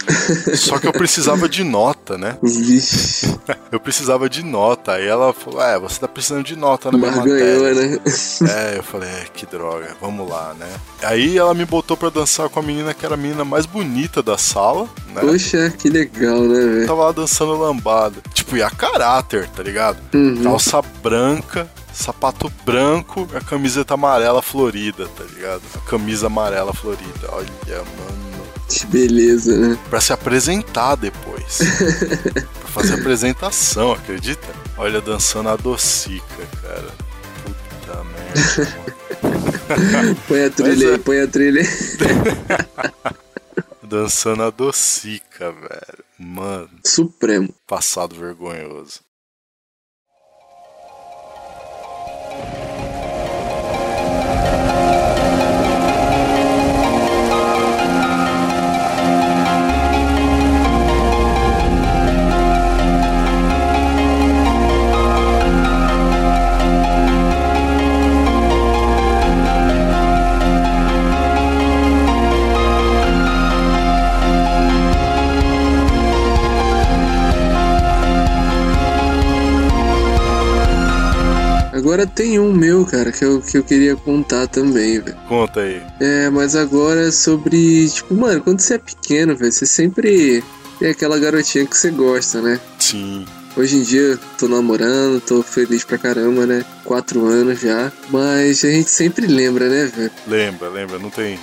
Só 0.55 0.79
que 0.79 0.87
eu 0.87 0.93
precisava 0.93 1.49
de 1.49 1.65
nota, 1.65 2.17
né? 2.17 2.39
Eu 3.73 3.81
precisava 3.81 4.29
de 4.31 4.45
nota. 4.45 4.93
Aí 4.93 5.07
ela 5.07 5.33
falou: 5.33 5.61
É, 5.61 5.79
você 5.79 5.99
tá 5.99 6.07
precisando 6.07 6.45
de 6.45 6.55
nota 6.55 6.93
na 6.93 6.99
minha 6.99 7.11
matéria. 7.11 7.75
né? 7.75 7.99
É, 8.49 8.79
eu 8.79 8.83
falei: 8.85 9.09
É, 9.09 9.25
que 9.35 9.47
droga, 9.47 9.97
vamos 10.01 10.29
lá, 10.29 10.55
né? 10.59 10.69
Aí 11.03 11.37
ela 11.37 11.53
me 11.55 11.65
botou 11.65 11.97
pra 11.97 12.09
dançar 12.09 12.49
com 12.49 12.61
a 12.61 12.63
menina 12.63 12.95
que 12.95 13.05
era 13.05 13.15
a 13.15 13.19
menina 13.19 13.45
mais 13.45 13.67
bonita 13.67 14.23
da 14.23 14.39
sala, 14.39 14.89
né? 15.15 15.21
Poxa, 15.21 15.73
que 15.77 15.91
legal, 15.91 16.41
né, 16.43 16.61
velho? 16.61 16.87
Tava 16.87 17.05
lá 17.07 17.13
dançando 17.13 17.59
lambada. 17.59 18.17
Tipo, 18.33 18.57
e 18.57 18.63
a 18.63 18.71
caráter, 18.71 19.49
tá 19.49 19.63
ligado? 19.63 19.99
Uhum. 20.15 20.43
Calça 20.45 20.81
branca, 21.03 21.69
sapato 21.99 22.51
branco, 22.65 23.29
a 23.35 23.41
camiseta 23.41 23.95
amarela 23.95 24.41
florida, 24.41 25.09
tá 25.09 25.25
ligado? 25.25 25.63
A 25.75 25.79
camisa 25.81 26.29
amarela 26.29 26.73
florida. 26.73 27.29
Olha, 27.31 27.49
mano. 27.77 28.29
Que 28.69 28.87
beleza, 28.87 29.57
né? 29.57 29.79
Pra 29.91 30.01
se 30.01 30.13
apresentar 30.13 30.95
depois. 30.95 31.59
pra 32.61 32.69
fazer 32.69 32.95
apresentação, 32.95 33.93
acredita? 33.93 34.47
Olha, 34.77 35.01
dançando 35.01 35.49
a 35.49 35.57
docica, 35.57 36.47
cara. 36.63 36.95
Puta 37.45 38.05
merda, 38.05 38.79
mano. 38.79 40.17
Põe 40.29 40.45
a 40.45 40.51
trilha 40.51 40.87
é. 40.87 40.93
aí, 40.93 40.99
põe 40.99 41.21
a 41.21 41.27
trilha. 41.27 41.63
Dançando 43.83 44.43
a 44.45 44.51
docica, 44.51 45.51
velho. 45.51 46.05
Mano, 46.19 46.71
Supremo. 46.85 47.53
passado 47.67 48.15
vergonhoso. 48.15 49.01
Agora 81.99 82.15
tem 82.15 82.39
um 82.39 82.53
meu, 82.53 82.87
cara, 82.87 83.11
que 83.11 83.25
eu, 83.25 83.43
que 83.43 83.59
eu 83.59 83.65
queria 83.65 83.97
contar 83.97 84.47
também, 84.47 85.01
velho. 85.01 85.17
Conta 85.27 85.63
aí. 85.63 85.83
É, 85.99 86.31
mas 86.31 86.55
agora 86.55 87.09
é 87.09 87.11
sobre, 87.11 87.89
tipo, 87.89 88.15
mano, 88.15 88.41
quando 88.41 88.61
você 88.61 88.75
é 88.75 88.79
pequeno, 88.79 89.35
velho, 89.35 89.51
você 89.51 89.67
sempre 89.67 90.45
tem 90.79 90.91
aquela 90.91 91.19
garotinha 91.19 91.67
que 91.67 91.77
você 91.77 91.91
gosta, 91.91 92.41
né? 92.41 92.61
Sim. 92.79 93.27
Hoje 93.57 93.79
em 93.79 93.83
dia 93.83 94.17
tô 94.39 94.47
namorando, 94.47 95.21
tô 95.21 95.43
feliz 95.43 95.83
pra 95.83 95.99
caramba, 95.99 96.47
né? 96.47 96.65
Quatro 96.85 97.27
anos 97.27 97.61
já. 97.61 97.91
Mas 98.11 98.65
a 98.65 98.71
gente 98.71 98.91
sempre 98.91 99.27
lembra, 99.27 99.69
né, 99.69 99.87
velho? 99.87 100.11
Lembra, 100.29 100.69
lembra. 100.69 101.01
Não 101.01 101.11
tem, 101.11 101.37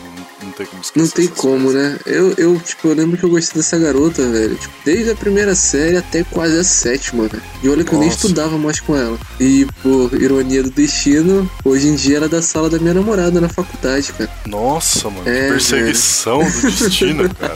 tem 0.56 0.66
como 0.66 0.82
esquecer. 0.82 1.00
Não 1.06 1.08
tem 1.10 1.28
como, 1.28 1.66
coisas. 1.72 1.82
né? 1.92 2.00
Eu, 2.06 2.34
eu, 2.38 2.60
tipo, 2.60 2.88
eu 2.88 2.94
lembro 2.96 3.18
que 3.18 3.24
eu 3.24 3.30
gostei 3.30 3.62
dessa 3.62 3.78
garota, 3.78 4.28
velho. 4.30 4.56
Tipo, 4.56 4.74
desde 4.86 5.12
a 5.12 5.16
primeira 5.16 5.56
série 5.56 5.98
até 5.98 6.24
quase 6.24 6.58
a 6.58 6.64
sétima, 6.64 7.28
velho. 7.28 7.44
E 7.64 7.70
olha 7.70 7.84
que 7.84 7.94
eu 7.94 8.00
nem 8.00 8.08
Nossa. 8.10 8.26
estudava 8.26 8.58
mais 8.58 8.80
com 8.80 8.96
ela. 8.96 9.18
E, 9.40 9.68
por 9.84 10.14
ironia 10.22 10.64
do 10.64 10.70
destino, 10.70 11.50
hoje 11.64 11.88
em 11.88 11.96
dia 11.96 12.18
ela 12.18 12.26
é 12.26 12.30
da 12.30 12.42
sala 12.42 12.70
da 12.70 12.80
minha 12.80 12.94
namorada 12.94 13.40
na 13.42 13.50
faculdade, 13.50 14.12
cara. 14.14 14.30
Nossa, 14.48 15.10
mano. 15.10 15.28
É, 15.28 15.50
perseguição 15.50 16.40
do 16.40 16.62
destino, 16.62 17.30
cara. 17.36 17.56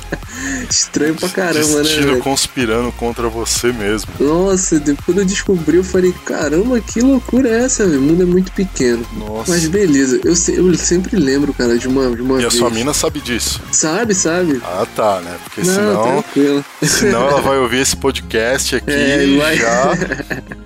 Estranho 0.70 1.16
pra 1.16 1.30
caramba, 1.30 1.78
né, 1.78 1.82
destino 1.84 2.08
velho? 2.08 2.20
conspirando 2.22 2.92
contra 2.94 3.28
você 3.30 3.72
mesmo. 3.72 4.10
Nossa, 4.20 4.80
depois 4.80 5.18
eu 5.18 5.26
descobri, 5.26 5.78
eu 5.78 5.84
falei, 5.84 6.14
caramba, 6.26 6.80
que 6.80 7.02
loucura 7.02 7.50
é 7.50 7.64
essa, 7.64 7.86
velho? 7.86 8.00
O 8.00 8.04
mundo 8.04 8.24
é 8.24 8.26
muito 8.26 8.52
pequeno. 8.52 9.06
Nossa. 9.18 9.52
Mas 9.52 9.66
beleza, 9.68 10.20
eu, 10.24 10.34
eu 10.54 10.76
sempre 10.78 11.18
lembro, 11.18 11.54
cara, 11.54 11.78
de 11.78 11.88
uma, 11.88 12.10
de 12.16 12.22
uma 12.22 12.36
E 12.36 12.46
a 12.46 12.50
vez. 12.50 12.54
sua 12.54 12.70
mina 12.70 12.89
sabe 12.94 13.20
disso. 13.22 13.62
Sabe, 13.72 14.14
sabe? 14.14 14.62
Ah, 14.64 14.86
tá, 14.96 15.20
né? 15.22 15.38
Porque 15.44 15.62
Não, 15.62 15.74
senão, 15.76 16.04
tranquilo. 16.22 16.66
senão 16.84 17.28
ela 17.28 17.42
vai 17.42 17.58
ouvir 17.58 17.82
esse 17.82 17.96
podcast 17.96 18.76
aqui 18.76 18.92
É, 18.92 19.24
e 19.24 19.38
já, 19.58 19.92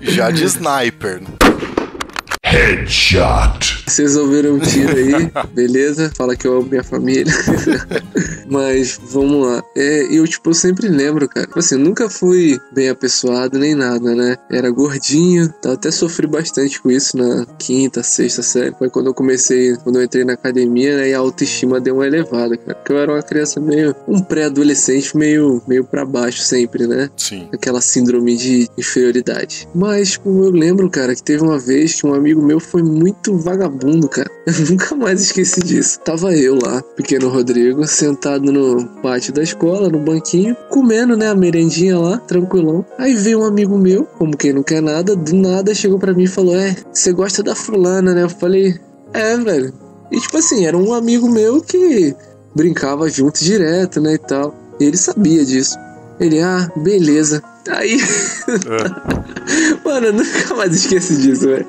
já 0.00 0.30
de 0.30 0.44
sniper. 0.44 1.20
Headshot. 2.54 3.82
Vocês 3.84 4.16
ouviram 4.16 4.54
um 4.54 4.58
tiro 4.60 4.96
aí, 4.96 5.28
beleza? 5.52 6.12
Fala 6.16 6.36
que 6.36 6.46
eu 6.46 6.58
amo 6.58 6.68
minha 6.70 6.84
família. 6.84 7.32
Mas 8.48 8.98
vamos 9.10 9.44
lá. 9.44 9.60
É, 9.76 10.06
eu, 10.16 10.24
tipo, 10.28 10.50
eu 10.50 10.54
sempre 10.54 10.86
lembro, 10.86 11.28
cara. 11.28 11.46
Tipo 11.46 11.58
assim, 11.58 11.74
eu 11.74 11.80
nunca 11.80 12.08
fui 12.08 12.60
bem 12.72 12.88
apessoado 12.88 13.58
nem 13.58 13.74
nada, 13.74 14.14
né? 14.14 14.36
Era 14.48 14.70
gordinho, 14.70 15.48
tá? 15.60 15.72
até 15.72 15.90
sofri 15.90 16.28
bastante 16.28 16.80
com 16.80 16.92
isso 16.92 17.16
na 17.16 17.44
quinta, 17.58 18.04
sexta 18.04 18.42
série. 18.42 18.74
Foi 18.78 18.88
quando 18.88 19.06
eu 19.06 19.14
comecei, 19.14 19.76
quando 19.78 19.98
eu 19.98 20.04
entrei 20.04 20.24
na 20.24 20.34
academia, 20.34 20.96
né? 20.96 21.08
E 21.08 21.14
a 21.14 21.18
autoestima 21.18 21.80
deu 21.80 21.96
uma 21.96 22.06
elevada, 22.06 22.56
cara. 22.56 22.74
Porque 22.76 22.92
eu 22.92 22.98
era 22.98 23.12
uma 23.12 23.22
criança 23.22 23.58
meio. 23.60 23.96
um 24.06 24.20
pré-adolescente 24.20 25.16
meio, 25.16 25.60
meio 25.66 25.84
pra 25.84 26.04
baixo 26.04 26.42
sempre, 26.42 26.86
né? 26.86 27.10
Sim. 27.16 27.48
aquela 27.52 27.80
síndrome 27.80 28.36
de 28.36 28.68
inferioridade. 28.78 29.68
Mas, 29.74 30.12
tipo, 30.12 30.44
eu 30.44 30.50
lembro, 30.50 30.88
cara, 30.88 31.16
que 31.16 31.22
teve 31.22 31.42
uma 31.42 31.58
vez 31.58 31.94
que 31.94 32.06
um 32.06 32.14
amigo 32.14 32.43
meu 32.44 32.60
foi 32.60 32.82
muito 32.82 33.36
vagabundo, 33.36 34.08
cara. 34.08 34.30
Eu 34.46 34.70
nunca 34.70 34.94
mais 34.94 35.20
esqueci 35.20 35.60
disso. 35.62 35.98
Tava 36.00 36.36
eu 36.36 36.54
lá, 36.54 36.82
pequeno 36.96 37.28
Rodrigo, 37.28 37.86
sentado 37.86 38.52
no 38.52 38.86
pátio 39.00 39.32
da 39.32 39.42
escola, 39.42 39.88
no 39.88 39.98
banquinho, 39.98 40.54
comendo, 40.68 41.16
né, 41.16 41.28
a 41.28 41.34
merendinha 41.34 41.98
lá, 41.98 42.18
tranquilão. 42.18 42.84
Aí 42.98 43.14
veio 43.14 43.40
um 43.40 43.44
amigo 43.44 43.78
meu, 43.78 44.04
como 44.04 44.36
quem 44.36 44.52
não 44.52 44.62
quer 44.62 44.82
nada, 44.82 45.16
do 45.16 45.34
nada 45.34 45.74
chegou 45.74 45.98
pra 45.98 46.12
mim 46.12 46.24
e 46.24 46.28
falou: 46.28 46.56
É, 46.56 46.76
você 46.92 47.12
gosta 47.12 47.42
da 47.42 47.54
fulana, 47.54 48.14
né? 48.14 48.22
Eu 48.24 48.28
falei: 48.30 48.78
É, 49.12 49.36
velho. 49.36 49.72
E, 50.12 50.20
tipo 50.20 50.36
assim, 50.36 50.66
era 50.66 50.76
um 50.76 50.92
amigo 50.92 51.28
meu 51.28 51.60
que 51.62 52.14
brincava 52.54 53.08
junto 53.08 53.42
direto, 53.42 54.00
né, 54.00 54.14
e 54.14 54.18
tal. 54.18 54.54
E 54.78 54.84
ele 54.84 54.96
sabia 54.96 55.44
disso. 55.44 55.76
Ele, 56.20 56.40
ah, 56.40 56.70
beleza. 56.76 57.42
Aí. 57.68 57.98
Mano, 59.84 60.06
eu 60.06 60.12
nunca 60.12 60.54
mais 60.54 60.74
esqueci 60.74 61.16
disso, 61.16 61.48
velho. 61.48 61.66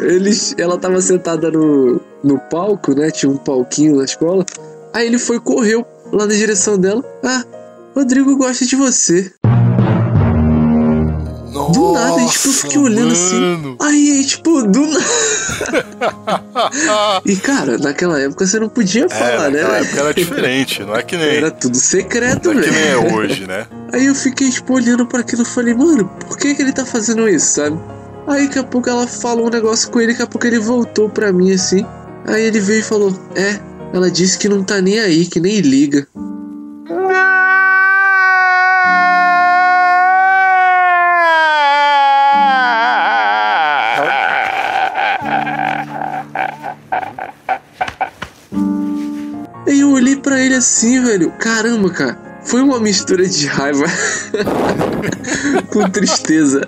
Eles, 0.00 0.54
ela 0.58 0.78
tava 0.78 1.00
sentada 1.00 1.50
no, 1.50 2.00
no 2.22 2.38
palco, 2.50 2.94
né? 2.94 3.10
Tinha 3.10 3.30
um 3.30 3.36
palquinho 3.36 3.96
na 3.96 4.04
escola. 4.04 4.44
Aí 4.92 5.06
ele 5.06 5.18
foi, 5.18 5.40
correu 5.40 5.84
lá 6.12 6.26
na 6.26 6.34
direção 6.34 6.78
dela. 6.78 7.04
Ah, 7.24 7.44
Rodrigo 7.94 8.36
gosta 8.36 8.64
de 8.64 8.76
você. 8.76 9.32
Do 11.52 11.92
nada, 11.92 12.20
e, 12.20 12.28
tipo, 12.28 12.48
eu 12.48 12.52
fiquei 12.52 12.78
olhando 12.78 13.12
assim. 13.12 13.40
mano. 13.40 13.76
Aí, 13.80 14.10
aí, 14.18 14.24
tipo, 14.26 14.62
do 14.62 14.80
nada. 14.86 15.04
e, 17.24 17.36
cara, 17.36 17.78
naquela 17.78 18.20
época 18.20 18.46
você 18.46 18.58
não 18.60 18.68
podia 18.68 19.06
É, 19.06 19.08
falar, 19.08 19.50
né? 19.50 19.62
naquela 19.62 19.72
velho? 19.74 19.84
época 19.86 20.00
era 20.00 20.14
diferente, 20.14 20.82
não 20.84 20.94
é 20.96 21.02
que 21.02 21.16
nem, 21.16 21.36
Era 21.36 21.50
tudo 21.50 21.76
secreto, 21.76 22.52
não 22.52 22.60
é 22.60 22.64
que 22.64 22.70
nem 22.70 22.80
velho. 22.80 23.08
é 23.08 23.14
hoje, 23.14 23.46
né? 23.46 23.66
Aí 23.92 24.06
eu 24.06 24.14
fiquei, 24.14 24.50
tipo, 24.50 24.74
olhando 24.74 25.06
pra 25.06 25.20
aquilo 25.20 25.42
e 25.42 25.46
falei, 25.46 25.74
mano, 25.74 26.04
por 26.26 26.36
que, 26.36 26.54
que 26.54 26.62
ele 26.62 26.72
tá 26.72 26.84
fazendo 26.84 27.28
isso, 27.28 27.54
sabe? 27.54 27.78
Aí 28.26 28.46
daqui 28.46 28.58
a 28.58 28.64
pouco 28.64 28.90
ela 28.90 29.06
falou 29.06 29.46
um 29.46 29.50
negócio 29.50 29.90
com 29.90 30.00
ele, 30.00 30.12
daqui 30.12 30.22
a 30.22 30.26
pouco 30.26 30.46
ele 30.46 30.58
voltou 30.58 31.08
pra 31.08 31.32
mim 31.32 31.50
assim. 31.52 31.84
Aí 32.26 32.42
ele 32.44 32.60
veio 32.60 32.80
e 32.80 32.82
falou: 32.82 33.10
É, 33.34 33.58
ela 33.94 34.10
disse 34.10 34.36
que 34.38 34.50
não 34.50 34.62
tá 34.62 34.82
nem 34.82 34.98
aí, 35.00 35.24
que 35.24 35.40
nem 35.40 35.60
liga. 35.60 36.06
Aí 36.90 36.94
assim, 50.78 51.02
velho. 51.02 51.32
Caramba, 51.32 51.90
cara. 51.90 52.18
Foi 52.44 52.62
uma 52.62 52.78
mistura 52.78 53.26
de 53.26 53.46
raiva 53.46 53.84
com 55.70 55.90
tristeza. 55.90 56.62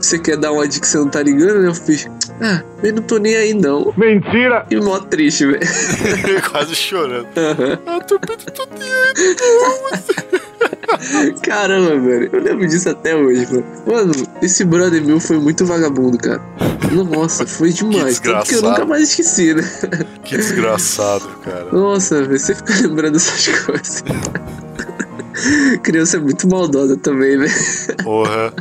Você 0.00 0.18
quer 0.18 0.36
dar 0.36 0.52
uma 0.52 0.66
dica 0.66 0.82
que 0.82 0.86
você 0.86 0.98
não 0.98 1.08
tá 1.08 1.22
ligando, 1.22 1.60
né? 1.60 1.68
Eu 1.68 1.74
fiz. 1.74 2.08
Ah, 2.40 2.62
eu 2.82 2.94
não 2.94 3.02
tô 3.02 3.18
nem 3.18 3.36
aí 3.36 3.52
não. 3.52 3.92
Mentira! 3.96 4.64
E 4.70 4.76
mó 4.76 4.98
triste, 4.98 5.46
velho. 5.46 5.60
Quase 6.50 6.74
chorando. 6.74 7.28
Aham. 7.36 7.78
Ah, 7.86 8.00
tô 8.00 8.18
pedindo 8.18 8.50
tudo 8.52 8.70
Caramba, 11.42 11.98
velho. 11.98 12.30
Eu 12.32 12.40
lembro 12.40 12.66
disso 12.66 12.88
até 12.88 13.16
hoje, 13.16 13.46
mano. 13.50 13.64
Mano, 13.86 14.12
esse 14.40 14.64
brother 14.64 15.04
meu 15.04 15.18
foi 15.18 15.38
muito 15.38 15.64
vagabundo, 15.66 16.18
cara. 16.18 16.40
Nossa, 17.10 17.46
foi 17.46 17.72
demais. 17.72 18.20
Tanto 18.20 18.22
que 18.22 18.28
eu 18.28 18.42
desgraçado. 18.42 18.68
nunca 18.70 18.84
mais 18.86 19.02
esqueci, 19.08 19.54
né? 19.54 19.62
Que 20.24 20.36
desgraçado, 20.36 21.28
cara. 21.44 21.72
Nossa, 21.72 22.22
velho, 22.22 22.38
você 22.38 22.54
fica 22.54 22.74
lembrando 22.82 23.14
dessas 23.14 23.48
coisas. 23.64 24.04
Criança 25.82 26.18
é 26.18 26.20
muito 26.20 26.48
maldosa 26.48 26.96
também, 26.96 27.36
né? 27.36 27.48
Porra. 28.02 28.52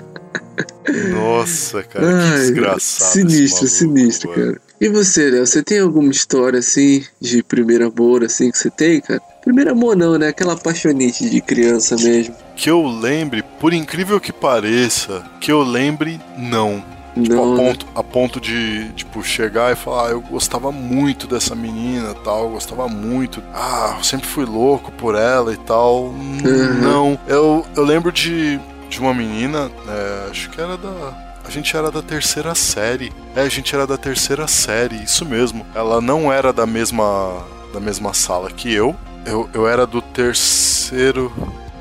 Nossa, 1.12 1.84
cara, 1.84 2.06
que 2.06 2.14
Ai, 2.14 2.38
desgraçado. 2.40 3.12
Sinistro, 3.12 3.68
sinistro, 3.68 4.30
cara. 4.30 4.62
E 4.80 4.90
você, 4.90 5.30
Léo, 5.30 5.46
você 5.46 5.62
tem 5.62 5.80
alguma 5.80 6.12
história 6.12 6.60
assim 6.60 7.04
de 7.20 7.44
primeiro 7.44 7.88
amor, 7.88 8.24
assim, 8.24 8.50
que 8.50 8.58
você 8.58 8.70
tem, 8.70 9.00
cara? 9.00 9.22
Primeiro 9.42 9.72
amor 9.72 9.96
não, 9.96 10.18
né? 10.18 10.28
Aquela 10.28 10.54
apaixonite 10.54 11.30
de 11.30 11.42
criança 11.42 11.96
mesmo. 11.96 12.36
Que 12.56 12.70
eu 12.70 12.86
lembre, 12.86 13.44
por 13.60 13.74
incrível 13.74 14.20
que 14.20 14.32
pareça, 14.32 15.24
que 15.40 15.52
eu 15.52 15.62
lembre, 15.64 16.20
não. 16.38 16.84
Tipo, 17.16 17.36
Não, 17.36 17.44
a, 17.44 17.58
né? 17.58 17.64
ponto, 17.64 17.86
a 17.96 18.04
ponto 18.04 18.40
de, 18.40 18.90
tipo, 18.94 19.22
chegar 19.24 19.74
e 19.74 19.76
falar, 19.76 20.08
ah, 20.08 20.12
eu 20.12 20.22
gostava 20.22 20.72
muito 20.72 21.28
dessa 21.28 21.54
menina 21.56 22.14
tal, 22.24 22.50
gostava 22.52 22.88
muito. 22.88 23.44
Ah, 23.54 23.96
eu 23.98 24.04
sempre 24.04 24.28
fui 24.28 24.46
louco 24.46 24.92
por 24.94 25.16
ela 25.16 25.52
e 25.54 25.58
tal. 25.58 26.06
Hum, 26.06 26.38
Uhum. 26.46 26.74
Não. 26.82 27.20
Eu, 27.28 27.66
eu 27.76 27.84
lembro 27.84 28.12
de, 28.12 28.58
de 28.90 29.00
uma 29.00 29.14
menina, 29.14 29.70
é, 29.90 30.30
acho 30.32 30.50
que 30.52 30.62
era 30.62 30.78
da. 30.78 31.32
A 31.44 31.50
gente 31.50 31.76
era 31.76 31.92
da 31.92 32.02
terceira 32.02 32.56
série. 32.56 33.12
É, 33.36 33.42
a 33.42 33.50
gente 33.50 33.74
era 33.76 33.86
da 33.86 33.98
terceira 33.98 34.48
série, 34.48 35.04
isso 35.04 35.26
mesmo. 35.26 35.66
Ela 35.76 36.00
não 36.00 36.32
era 36.32 36.54
da 36.54 36.66
mesma, 36.66 37.44
da 37.74 37.80
mesma 37.80 38.14
sala 38.14 38.50
que 38.50 38.72
eu. 38.74 38.96
Eu, 39.26 39.50
eu 39.54 39.68
era 39.68 39.86
do 39.86 40.02
terceiro. 40.02 41.32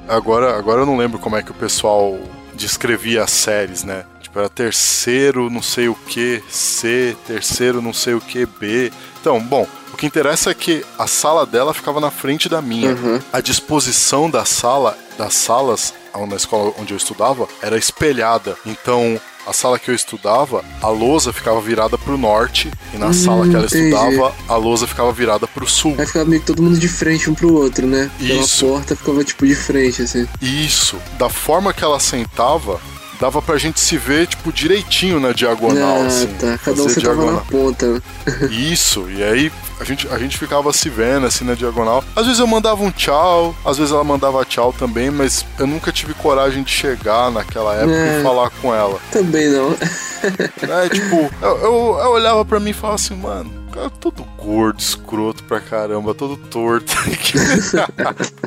Agora, 0.09 0.57
agora 0.57 0.83
eu 0.83 0.87
não 0.87 0.97
lembro 0.97 1.19
como 1.19 1.37
é 1.37 1.43
que 1.43 1.51
o 1.51 1.55
pessoal 1.55 2.19
descrevia 2.55 3.23
as 3.25 3.31
séries, 3.31 3.85
né? 3.85 4.05
Tipo, 4.21 4.39
era 4.39 4.49
terceiro 4.49 5.51
não 5.51 5.63
sei 5.63 5.89
o 5.89 5.95
que 5.95 6.43
C, 6.49 7.17
terceiro 7.27 7.81
não 7.81 7.93
sei 7.93 8.15
o 8.15 8.21
que 8.21 8.47
B. 8.47 8.93
Então, 9.21 9.41
bom, 9.41 9.67
o 9.93 9.97
que 9.97 10.07
interessa 10.07 10.51
é 10.51 10.55
que 10.55 10.85
a 10.99 11.07
sala 11.07 11.45
dela 11.45 11.75
ficava 11.75 12.01
na 12.01 12.11
frente 12.11 12.49
da 12.49 12.63
minha. 12.63 12.91
Uhum. 12.91 13.21
A 13.33 13.41
disposição 13.41 14.31
da 14.31 14.45
sala, 14.45 14.97
das 15.19 15.35
salas 15.35 15.95
na 16.29 16.37
escola 16.37 16.73
onde 16.79 16.93
eu 16.93 16.97
estudava, 16.97 17.49
era 17.63 17.79
espelhada. 17.79 18.57
Então, 18.67 19.21
a 19.51 19.53
sala 19.53 19.81
que 19.81 19.91
eu 19.91 19.95
estudava, 19.95 20.65
a 20.81 20.89
lousa 20.89 21.33
ficava 21.33 21.61
virada 21.61 21.99
pro 21.99 22.17
norte, 22.17 22.71
e 22.95 22.97
na 22.97 23.09
Hum, 23.09 23.13
sala 23.13 23.49
que 23.49 23.57
ela 23.57 23.67
entendi. 23.67 23.89
estudava, 23.89 24.33
a 24.49 24.55
lousa 24.57 24.87
ficava 24.87 25.13
virada 25.13 25.47
pro 25.49 25.67
sul. 25.69 25.97
Aí 25.99 26.07
ficava 26.07 26.25
meio 26.25 26.41
que 26.41 26.47
todo 26.47 26.63
mundo 26.63 26.79
de 26.79 26.89
frente 26.89 27.29
um 27.29 27.35
pro 27.35 27.53
outro, 27.53 27.85
né? 27.87 28.09
Pela 28.19 28.41
Isso. 28.41 28.65
porta 28.67 28.95
ficava 28.95 29.25
tipo 29.25 29.45
de 29.45 29.57
frente, 29.57 30.03
assim. 30.03 30.27
Isso, 30.41 30.97
da 31.19 31.29
forma 31.29 31.73
que 31.73 31.83
ela 31.83 31.99
sentava, 31.99 32.81
dava 33.21 33.43
pra 33.43 33.59
gente 33.59 33.79
se 33.79 33.97
ver, 33.97 34.27
tipo, 34.27 34.53
direitinho 34.53 35.21
na 35.21 35.33
diagonal, 35.33 36.03
ah, 36.03 36.07
assim. 36.07 36.27
tá. 36.39 36.59
Cada 36.65 36.83
um 36.83 36.87
diagonal. 36.87 37.35
na 37.35 37.41
ponta. 37.41 38.03
Isso, 38.51 39.11
e 39.11 39.23
aí 39.23 39.53
a 39.79 39.85
gente, 39.85 40.09
a 40.09 40.19
gente 40.19 40.37
ficava 40.39 40.73
se 40.73 40.89
vendo 40.89 41.27
assim 41.27 41.45
na 41.45 41.55
diagonal. 41.55 42.03
Às 42.15 42.27
vezes 42.27 42.41
eu 42.41 42.47
mandava 42.47 42.83
um 42.83 42.91
tchau, 42.91 43.55
às 43.65 43.79
vezes 43.79 43.93
ela 43.93 44.05
mandava 44.05 44.45
tchau 44.45 44.73
também, 44.73 45.11
mas 45.11 45.45
eu 45.59 45.67
nunca 45.67 45.91
tive 45.93 46.15
coragem 46.15 46.63
de 46.63 46.71
chegar 46.71 47.31
naquela 47.31 47.75
época 47.75 47.93
É. 47.95 48.21
e 48.21 48.23
falar 48.23 48.51
com 48.51 48.75
ela. 48.75 48.99
Também 49.11 49.49
não. 49.49 49.77
É, 50.23 50.89
tipo, 50.89 51.31
eu, 51.41 51.57
eu, 51.59 51.99
eu 52.03 52.11
olhava 52.11 52.45
pra 52.45 52.61
mim 52.61 52.71
e 52.71 52.75
falava 52.75 52.97
assim, 52.97 53.17
mano, 53.17 53.51
cara 53.71 53.91
todo 53.91 54.23
gordo, 54.37 54.81
escroto 54.81 55.45
pra 55.45 55.61
caramba, 55.61 56.15
todo 56.15 56.37
torto. 56.37 56.93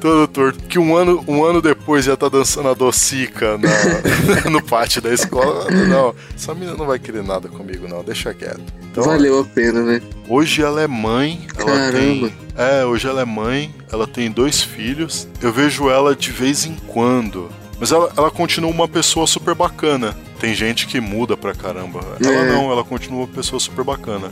todo 0.00 0.26
torto. 0.28 0.58
Que 0.64 0.78
um 0.78 0.96
ano, 0.96 1.24
um 1.28 1.44
ano 1.44 1.60
depois 1.60 2.04
já 2.04 2.16
tá 2.16 2.28
dançando 2.28 2.68
a 2.68 2.74
docica 2.74 3.58
na- 3.58 3.70
no 4.50 4.62
pátio 4.62 5.00
da 5.02 5.12
escola. 5.12 5.70
Não, 5.70 6.14
essa 6.34 6.54
menina 6.54 6.76
não 6.76 6.86
vai 6.86 6.98
querer 6.98 7.22
nada 7.22 7.48
comigo, 7.48 7.88
não, 7.88 8.02
deixa 8.02 8.32
quieto. 8.34 8.62
Então, 8.90 9.04
Valeu 9.04 9.40
a 9.40 9.44
pena, 9.44 9.82
né? 9.82 10.02
Hoje 10.28 10.62
ela 10.62 10.82
é 10.82 10.86
mãe, 10.86 11.46
ela 11.56 11.64
Caramba. 11.66 11.92
tem. 11.98 12.34
É, 12.56 12.84
hoje 12.84 13.08
ela 13.08 13.22
é 13.22 13.24
mãe, 13.24 13.74
ela 13.90 14.06
tem 14.06 14.30
dois 14.30 14.62
filhos. 14.62 15.26
Eu 15.40 15.52
vejo 15.52 15.88
ela 15.88 16.14
de 16.14 16.30
vez 16.30 16.66
em 16.66 16.74
quando. 16.86 17.48
Mas 17.82 17.90
ela, 17.90 18.12
ela 18.16 18.30
continua 18.30 18.70
uma 18.70 18.86
pessoa 18.86 19.26
super 19.26 19.56
bacana. 19.56 20.16
Tem 20.38 20.54
gente 20.54 20.86
que 20.86 21.00
muda 21.00 21.36
pra 21.36 21.52
caramba. 21.52 21.98
Ela 22.24 22.32
É. 22.32 22.52
não, 22.52 22.70
ela 22.70 22.84
continua 22.84 23.22
uma 23.22 23.26
pessoa 23.26 23.58
super 23.58 23.84
bacana. 23.84 24.30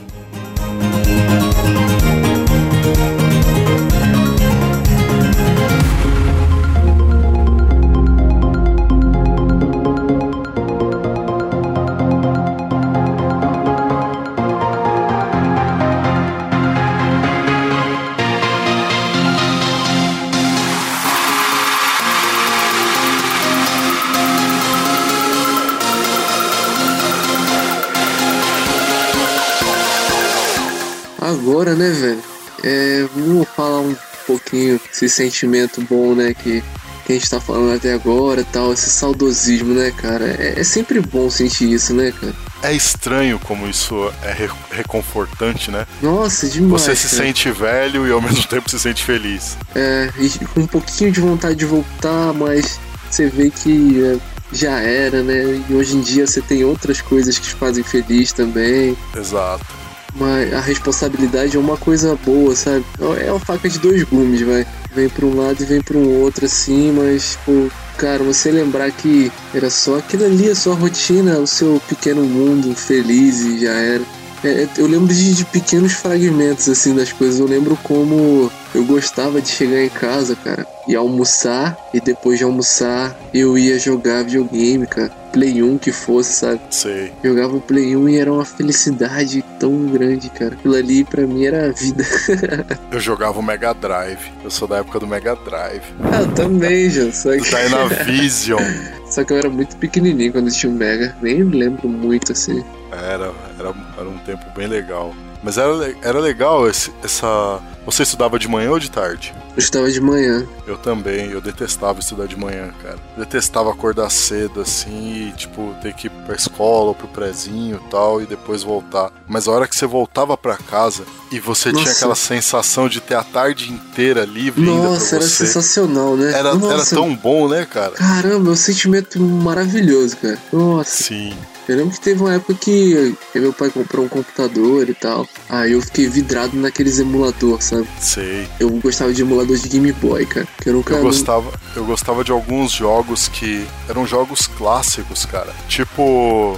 Agora, 31.51 31.75
né, 31.75 31.89
velho? 31.89 32.23
É, 32.63 33.05
vamos 33.13 33.45
falar 33.49 33.81
um 33.81 33.93
pouquinho 34.25 34.79
desse 34.87 35.09
sentimento 35.09 35.81
bom, 35.81 36.15
né, 36.15 36.33
que, 36.33 36.63
que 37.05 37.11
a 37.11 37.15
gente 37.15 37.29
tá 37.29 37.41
falando 37.41 37.75
até 37.75 37.91
agora 37.91 38.45
tal, 38.53 38.71
esse 38.71 38.89
saudosismo, 38.89 39.73
né, 39.73 39.91
cara? 39.91 40.27
É, 40.39 40.61
é 40.61 40.63
sempre 40.63 41.01
bom 41.01 41.29
sentir 41.29 41.69
isso, 41.69 41.93
né, 41.93 42.13
cara? 42.13 42.33
É 42.63 42.71
estranho 42.71 43.37
como 43.37 43.67
isso 43.67 43.95
é 44.23 44.31
re- 44.31 44.49
reconfortante, 44.71 45.69
né? 45.71 45.85
Nossa, 46.01 46.47
demais. 46.47 46.83
Você 46.83 46.95
se 46.95 47.09
cara. 47.09 47.23
sente 47.23 47.51
velho 47.51 48.07
e 48.07 48.11
ao 48.13 48.21
mesmo 48.23 48.45
tempo 48.47 48.69
se 48.69 48.79
sente 48.79 49.03
feliz. 49.03 49.57
É, 49.75 50.09
e 50.19 50.29
com 50.45 50.61
um 50.61 50.67
pouquinho 50.67 51.11
de 51.11 51.19
vontade 51.19 51.55
de 51.55 51.65
voltar, 51.65 52.31
mas 52.33 52.79
você 53.09 53.27
vê 53.27 53.49
que 53.49 54.01
é, 54.01 54.17
já 54.53 54.79
era, 54.79 55.21
né? 55.21 55.61
E 55.69 55.73
hoje 55.73 55.97
em 55.97 56.01
dia 56.01 56.25
você 56.25 56.39
tem 56.39 56.63
outras 56.63 57.01
coisas 57.01 57.37
que 57.37 57.47
te 57.47 57.55
fazem 57.55 57.83
feliz 57.83 58.31
também. 58.31 58.95
Exato. 59.17 59.80
Mas 60.13 60.53
a 60.53 60.59
responsabilidade 60.59 61.55
é 61.55 61.59
uma 61.59 61.77
coisa 61.77 62.17
boa, 62.25 62.55
sabe? 62.55 62.83
É 63.23 63.31
uma 63.31 63.39
faca 63.39 63.69
de 63.69 63.79
dois 63.79 64.03
gumes, 64.03 64.41
vai. 64.41 64.65
Vem 64.93 65.07
pra 65.07 65.25
um 65.25 65.35
lado 65.35 65.61
e 65.61 65.65
vem 65.65 65.81
pra 65.81 65.97
um 65.97 66.21
outro, 66.21 66.45
assim, 66.45 66.91
mas, 66.91 67.37
pô, 67.45 67.69
cara, 67.97 68.21
você 68.23 68.51
lembrar 68.51 68.91
que 68.91 69.31
era 69.53 69.69
só 69.69 69.97
aquilo 69.97 70.25
ali, 70.25 70.49
a 70.49 70.55
sua 70.55 70.75
rotina, 70.75 71.39
o 71.39 71.47
seu 71.47 71.81
pequeno 71.87 72.23
mundo 72.23 72.75
feliz 72.75 73.39
e 73.39 73.59
já 73.59 73.71
era. 73.71 74.03
É, 74.43 74.67
eu 74.77 74.87
lembro 74.87 75.13
de, 75.13 75.33
de 75.33 75.45
pequenos 75.45 75.93
fragmentos, 75.93 76.67
assim, 76.67 76.93
das 76.93 77.13
coisas. 77.13 77.39
Eu 77.39 77.47
lembro 77.47 77.77
como 77.83 78.51
eu 78.73 78.85
gostava 78.85 79.41
de 79.41 79.49
chegar 79.49 79.83
em 79.83 79.89
casa, 79.89 80.35
cara, 80.35 80.65
e 80.87 80.95
almoçar, 80.95 81.77
e 81.93 81.99
depois 81.99 82.37
de 82.37 82.43
almoçar 82.43 83.15
eu 83.33 83.57
ia 83.57 83.77
jogar 83.77 84.23
videogame, 84.23 84.87
cara. 84.87 85.11
Play 85.31 85.63
1 85.63 85.77
que 85.77 85.91
fosse, 85.93 86.33
sabe? 86.33 86.59
Sei. 86.69 87.13
Jogava 87.23 87.55
o 87.55 87.61
Play 87.61 87.95
1 87.95 88.09
e 88.09 88.17
era 88.17 88.31
uma 88.31 88.43
felicidade 88.43 89.41
tão 89.57 89.85
grande, 89.85 90.29
cara. 90.29 90.55
Aquilo 90.55 90.75
ali 90.75 91.05
pra 91.05 91.25
mim 91.25 91.45
era 91.45 91.69
a 91.69 91.71
vida. 91.71 92.03
Eu 92.91 92.99
jogava 92.99 93.39
o 93.39 93.43
Mega 93.43 93.73
Drive. 93.73 94.29
Eu 94.43 94.51
sou 94.51 94.67
da 94.67 94.79
época 94.79 94.99
do 94.99 95.07
Mega 95.07 95.35
Drive. 95.35 95.83
Ah, 96.03 96.29
também, 96.35 96.89
já. 96.89 97.09
Só 97.13 97.31
que, 97.31 97.49
Dynavision. 97.49 98.59
só 99.09 99.23
que 99.23 99.31
eu 99.31 99.37
era 99.37 99.49
muito 99.49 99.77
pequenininho 99.77 100.33
quando 100.33 100.51
tinha 100.51 100.69
o 100.69 100.75
Mega. 100.75 101.15
Nem 101.21 101.43
lembro 101.43 101.87
muito, 101.87 102.33
assim. 102.33 102.61
Era, 102.91 103.31
era, 103.57 103.73
era 103.97 104.09
um 104.09 104.17
tempo 104.25 104.45
bem 104.53 104.67
legal. 104.67 105.13
Mas 105.43 105.57
era, 105.57 105.95
era 106.01 106.19
legal 106.19 106.69
esse, 106.69 106.91
essa. 107.03 107.59
Você 107.85 108.03
estudava 108.03 108.37
de 108.37 108.47
manhã 108.47 108.69
ou 108.71 108.79
de 108.79 108.91
tarde? 108.91 109.33
Eu 109.53 109.59
estava 109.59 109.91
de 109.91 109.99
manhã. 109.99 110.45
Eu 110.67 110.77
também, 110.77 111.31
eu 111.31 111.41
detestava 111.41 111.99
estudar 111.99 112.27
de 112.27 112.37
manhã, 112.37 112.69
cara. 112.81 112.97
Detestava 113.17 113.71
acordar 113.71 114.09
cedo, 114.09 114.61
assim, 114.61 115.29
e, 115.29 115.31
tipo, 115.35 115.75
ter 115.81 115.93
que 115.93 116.07
ir 116.07 116.09
pra 116.25 116.35
escola 116.35 116.89
ou 116.89 116.95
pro 116.95 117.07
prezinho 117.07 117.81
e 117.85 117.89
tal, 117.89 118.21
e 118.21 118.25
depois 118.27 118.61
voltar. 118.63 119.11
Mas 119.27 119.47
a 119.47 119.51
hora 119.51 119.67
que 119.67 119.75
você 119.75 119.85
voltava 119.87 120.37
pra 120.37 120.55
casa 120.55 121.03
e 121.31 121.39
você 121.39 121.71
tinha 121.71 121.83
Nossa. 121.83 121.97
aquela 121.97 122.15
sensação 122.15 122.87
de 122.87 123.01
ter 123.01 123.15
a 123.15 123.23
tarde 123.23 123.71
inteira 123.73 124.23
livre 124.25 124.61
ainda 124.69 124.89
Nossa, 124.89 125.07
pra 125.07 125.17
era 125.17 125.25
você. 125.25 125.47
sensacional, 125.47 126.15
né? 126.15 126.29
Era, 126.29 126.49
era 126.49 126.55
Nossa, 126.55 126.95
tão 126.95 127.13
bom, 127.15 127.49
né, 127.49 127.65
cara? 127.65 127.91
Caramba, 127.93 128.49
é 128.49 128.53
um 128.53 128.55
sentimento 128.55 129.19
maravilhoso, 129.19 130.15
cara. 130.17 130.37
Nossa. 130.53 131.03
Sim. 131.03 131.33
Eu 131.67 131.77
lembro 131.77 131.93
que 131.93 132.01
teve 132.01 132.21
uma 132.21 132.33
época 132.33 132.53
que 132.55 133.15
meu 133.35 133.53
pai 133.53 133.69
comprou 133.69 134.05
um 134.05 134.09
computador 134.09 134.89
e 134.89 134.93
tal. 134.93 135.27
Aí 135.49 135.71
eu 135.73 135.81
fiquei 135.81 136.07
vidrado 136.07 136.57
naqueles 136.57 136.99
emulador, 136.99 137.61
sabe? 137.61 137.87
Sei. 137.99 138.47
Eu 138.59 138.69
gostava 138.69 139.13
de 139.13 139.21
emulador 139.21 139.55
de 139.57 139.69
Game 139.69 139.91
Boy, 139.93 140.25
cara. 140.25 140.47
Que 140.61 140.69
eu 140.69 140.73
nunca. 140.73 140.95
Eu 140.95 141.03
gostava, 141.03 141.51
eu 141.75 141.85
gostava 141.85 142.23
de 142.23 142.31
alguns 142.31 142.71
jogos 142.71 143.27
que 143.27 143.65
eram 143.87 144.05
jogos 144.05 144.47
clássicos, 144.47 145.25
cara. 145.25 145.53
Tipo. 145.67 146.57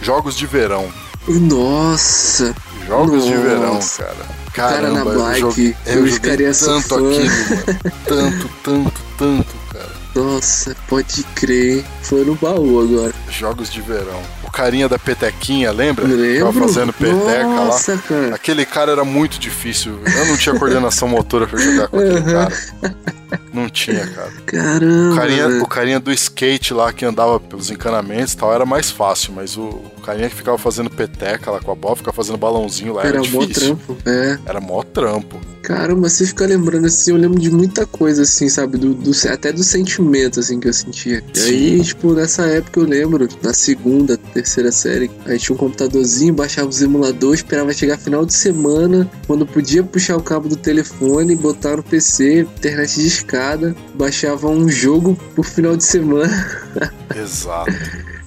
Jogos 0.00 0.36
de 0.36 0.46
verão. 0.46 0.92
Nossa! 1.26 2.54
Jogos 2.86 3.24
de 3.24 3.30
Nossa. 3.30 3.42
verão, 3.42 3.80
cara. 3.96 4.44
Cara 4.52 4.90
na 4.90 5.04
Caramba, 5.04 5.10
eu 5.10 5.40
joguei, 5.40 5.76
eu 5.86 5.92
eu 5.92 5.94
joguei 6.06 6.12
ficaria 6.12 6.52
tanto 6.52 6.88
fã. 6.88 6.96
aquilo, 6.96 7.24
mano. 7.24 7.92
Tanto, 8.06 8.50
tanto, 8.62 9.02
tanto, 9.18 9.54
cara. 9.72 10.03
Nossa, 10.34 10.76
pode 10.88 11.22
crer. 11.34 11.84
Foi 12.02 12.24
no 12.24 12.34
baú 12.34 12.80
agora. 12.80 13.12
Jogos 13.30 13.70
de 13.70 13.80
verão. 13.80 14.20
O 14.42 14.50
carinha 14.50 14.88
da 14.88 14.98
petequinha, 14.98 15.70
lembra? 15.70 16.06
Lembro? 16.06 16.52
Ficava 16.52 16.52
fazendo 16.52 16.92
peteca 16.92 17.46
lá. 17.46 17.64
Nossa, 17.66 17.96
cara. 17.96 18.34
Aquele 18.34 18.66
cara 18.66 18.92
era 18.92 19.04
muito 19.04 19.38
difícil. 19.38 20.00
Eu 20.04 20.26
não 20.26 20.36
tinha 20.36 20.58
coordenação 20.58 21.06
motora 21.06 21.46
pra 21.46 21.58
jogar 21.58 21.88
com 21.88 21.98
aquele 21.98 22.22
cara. 22.22 22.52
Não 23.54 23.68
tinha, 23.68 24.06
cara. 24.08 24.32
Caramba. 24.44 25.12
O 25.12 25.16
carinha, 25.16 25.48
o 25.62 25.66
carinha 25.68 26.00
do 26.00 26.12
skate 26.12 26.74
lá 26.74 26.92
que 26.92 27.04
andava 27.04 27.38
pelos 27.38 27.70
encanamentos 27.70 28.32
e 28.32 28.36
tal 28.36 28.52
era 28.52 28.66
mais 28.66 28.90
fácil, 28.90 29.32
mas 29.32 29.56
o, 29.56 29.62
o 29.62 30.00
carinha 30.04 30.28
que 30.28 30.34
ficava 30.34 30.58
fazendo 30.58 30.90
peteca 30.90 31.50
lá 31.50 31.60
com 31.60 31.70
a 31.70 31.74
bola, 31.74 31.96
ficava 31.96 32.14
fazendo 32.16 32.36
balãozinho 32.36 32.94
lá 32.94 33.02
era, 33.04 33.18
Era 33.20 33.28
mó 33.30 33.40
difícil. 33.44 33.76
trampo. 33.76 33.96
É. 34.04 34.38
Era 34.44 34.60
mó 34.60 34.82
trampo. 34.82 35.40
Caramba, 35.62 36.10
você 36.10 36.26
fica 36.26 36.44
lembrando 36.44 36.84
assim, 36.86 37.10
eu 37.12 37.16
lembro 37.16 37.40
de 37.40 37.50
muita 37.50 37.86
coisa, 37.86 38.20
assim, 38.22 38.50
sabe? 38.50 38.76
Do, 38.76 38.92
do- 38.92 39.12
até 39.30 39.50
do 39.50 39.62
sentimento, 39.64 40.38
assim, 40.40 40.60
que 40.60 40.68
eu 40.68 40.72
sentia. 40.74 41.24
E 41.34 41.40
aí, 41.40 41.82
tipo, 41.82 42.12
nessa 42.12 42.42
época 42.44 42.80
eu 42.80 42.84
lembro, 42.84 43.26
na 43.42 43.54
segunda, 43.54 44.18
terceira 44.18 44.70
série, 44.70 45.10
aí 45.24 45.38
tinha 45.38 45.54
um 45.54 45.58
computadorzinho, 45.58 46.34
baixava 46.34 46.68
os 46.68 46.82
emuladores, 46.82 47.40
esperava 47.40 47.72
chegar 47.72 47.96
final 47.96 48.26
de 48.26 48.34
semana, 48.34 49.10
quando 49.26 49.46
podia 49.46 49.82
puxar 49.82 50.18
o 50.18 50.22
cabo 50.22 50.48
do 50.50 50.56
telefone, 50.56 51.34
botar 51.34 51.78
no 51.78 51.82
PC, 51.82 52.40
internet 52.40 53.00
de 53.00 53.06
escada, 53.44 53.76
baixava 53.94 54.48
um 54.48 54.68
jogo 54.68 55.16
por 55.34 55.44
final 55.44 55.76
de 55.76 55.84
semana. 55.84 56.32
Exato. 57.14 57.70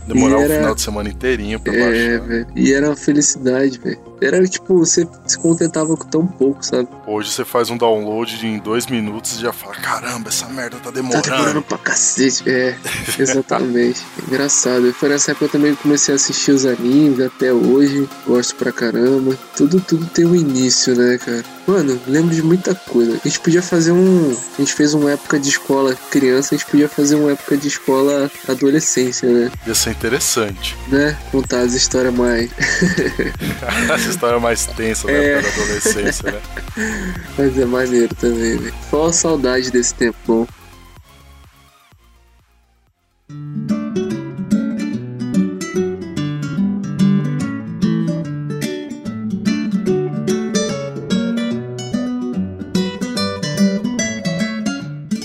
Demorava 0.08 0.41
E 0.41 0.45
era- 0.45 0.53
o 0.53 0.58
final 0.58 0.75
de 0.75 0.82
semana 0.82 1.10
inteirinho 1.10 1.60
pra 1.60 1.73
É, 1.75 1.80
baixar. 2.17 2.27
velho. 2.27 2.47
E 2.56 2.73
era 2.73 2.88
uma 2.88 2.95
felicidade, 2.95 3.80
velho. 3.84 3.99
Era 4.21 4.43
tipo, 4.47 4.77
você 4.80 5.08
se 5.25 5.38
contentava 5.38 5.95
com 5.95 6.06
tão 6.06 6.25
pouco, 6.25 6.65
sabe? 6.65 6.88
Hoje 7.06 7.32
você 7.32 7.45
faz 7.45 7.69
um 7.69 7.77
download 7.77 8.38
de 8.38 8.47
em 8.47 8.58
dois 8.60 8.88
minutos 8.88 9.38
e 9.38 9.41
já 9.41 9.53
fala: 9.53 9.75
caramba, 9.75 10.30
essa 10.30 10.47
merda 10.47 10.77
tá 10.77 10.86
Tá 10.88 10.91
demorando. 10.91 11.21
demorando 11.30 11.62
pra 11.62 11.77
cacete. 11.77 12.49
É, 12.49 12.75
exatamente. 13.19 14.01
Engraçado. 14.27 14.93
Foi 14.93 15.10
nessa 15.10 15.32
época 15.32 15.49
que 15.49 15.56
eu 15.56 15.60
também 15.62 15.75
comecei 15.75 16.13
a 16.13 16.15
assistir 16.15 16.51
os 16.51 16.65
animes 16.65 17.19
até 17.19 17.51
hoje. 17.53 18.08
Gosto 18.25 18.56
pra 18.56 18.71
caramba. 18.71 19.38
Tudo, 19.56 19.80
tudo 19.82 20.06
tem 20.08 20.25
um 20.25 20.36
início, 20.36 20.95
né, 20.95 21.17
cara? 21.17 21.43
Mano, 21.67 21.99
lembro 22.08 22.34
de 22.34 22.41
muita 22.41 22.73
coisa. 22.73 23.19
A 23.23 23.27
gente 23.27 23.41
podia 23.41 23.62
fazer 23.62 23.91
um. 23.91 24.32
A 24.58 24.62
gente 24.62 24.73
fez 24.73 24.93
uma 24.93 25.12
época 25.12 25.38
de 25.38 25.49
escola 25.49 25.93
criança, 26.10 26.56
a 26.56 26.58
gente 26.58 26.69
podia 26.69 26.88
fazer 26.88 27.15
uma 27.15 27.32
época 27.34 27.58
de 27.58 27.67
escola 27.67 28.32
adolescência, 28.47 29.30
né? 29.30 29.51
Ia 29.67 29.75
ser 29.75 29.89
interessante. 29.91 30.77
né? 30.88 31.17
Contar 31.32 31.60
as 31.62 31.73
histórias 31.73 32.13
mais. 32.13 32.49
Essa 34.07 34.15
história 34.15 34.39
mais 34.39 34.65
tensa 34.67 35.05
da 35.07 35.13
É. 35.13 35.41
da 35.41 35.49
adolescência, 35.49 36.31
né? 36.31 36.41
Mas 37.37 37.57
é 37.59 37.65
maneiro 37.65 38.15
também, 38.15 38.57
velho. 38.57 38.73
Só 38.89 39.11
saudade 39.11 39.69
desse 39.69 39.93
tempo 39.93 40.17
bom. 40.25 40.47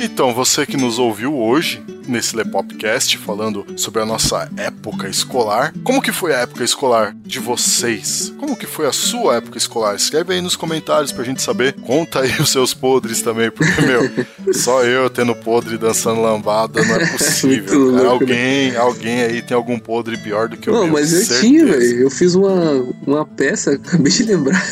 Então, 0.00 0.32
você 0.34 0.66
que 0.66 0.76
nos 0.76 0.98
ouviu 0.98 1.36
hoje 1.38 1.82
nesse 2.06 2.36
Lepopcast 2.36 3.18
falando 3.18 3.64
sobre 3.76 4.00
a 4.00 4.06
nossa 4.06 4.50
época 4.56 5.08
escolar, 5.08 5.72
como 5.84 6.02
que 6.02 6.12
foi 6.12 6.34
a 6.34 6.38
época 6.40 6.64
escolar 6.64 7.14
de 7.24 7.38
vocês? 7.38 8.32
Como 8.38 8.56
que 8.56 8.66
foi 8.66 8.86
a 8.86 8.92
sua 8.92 9.36
época 9.36 9.58
escolar? 9.58 9.94
Escreve 9.94 10.34
aí 10.34 10.40
nos 10.40 10.56
comentários 10.56 11.12
pra 11.12 11.24
gente 11.24 11.42
saber. 11.42 11.74
Conta 11.82 12.20
aí 12.20 12.32
os 12.40 12.50
seus 12.50 12.74
podres 12.74 13.22
também, 13.22 13.50
porque, 13.50 13.80
meu, 13.82 14.52
só 14.54 14.82
eu 14.84 15.08
tendo 15.10 15.34
podre 15.34 15.78
dançando 15.78 16.20
lambada 16.20 16.82
não 16.84 16.94
é 16.96 17.06
possível. 17.12 17.92
cara. 17.92 18.02
né? 18.04 18.08
Alguém, 18.10 18.76
alguém 18.76 19.22
aí 19.22 19.42
tem 19.42 19.56
algum 19.56 19.78
podre 19.78 20.16
pior 20.16 20.48
do 20.48 20.56
que 20.56 20.68
o 20.70 20.72
Não, 20.72 20.84
meu. 20.84 20.92
mas 20.94 21.12
eu 21.12 21.18
certeza. 21.20 21.40
tinha, 21.40 21.66
velho. 21.66 22.00
Eu 22.02 22.10
fiz 22.10 22.34
uma, 22.34 22.72
uma 23.06 23.24
peça, 23.26 23.72
acabei 23.84 24.12
de 24.12 24.24
lembrar, 24.24 24.62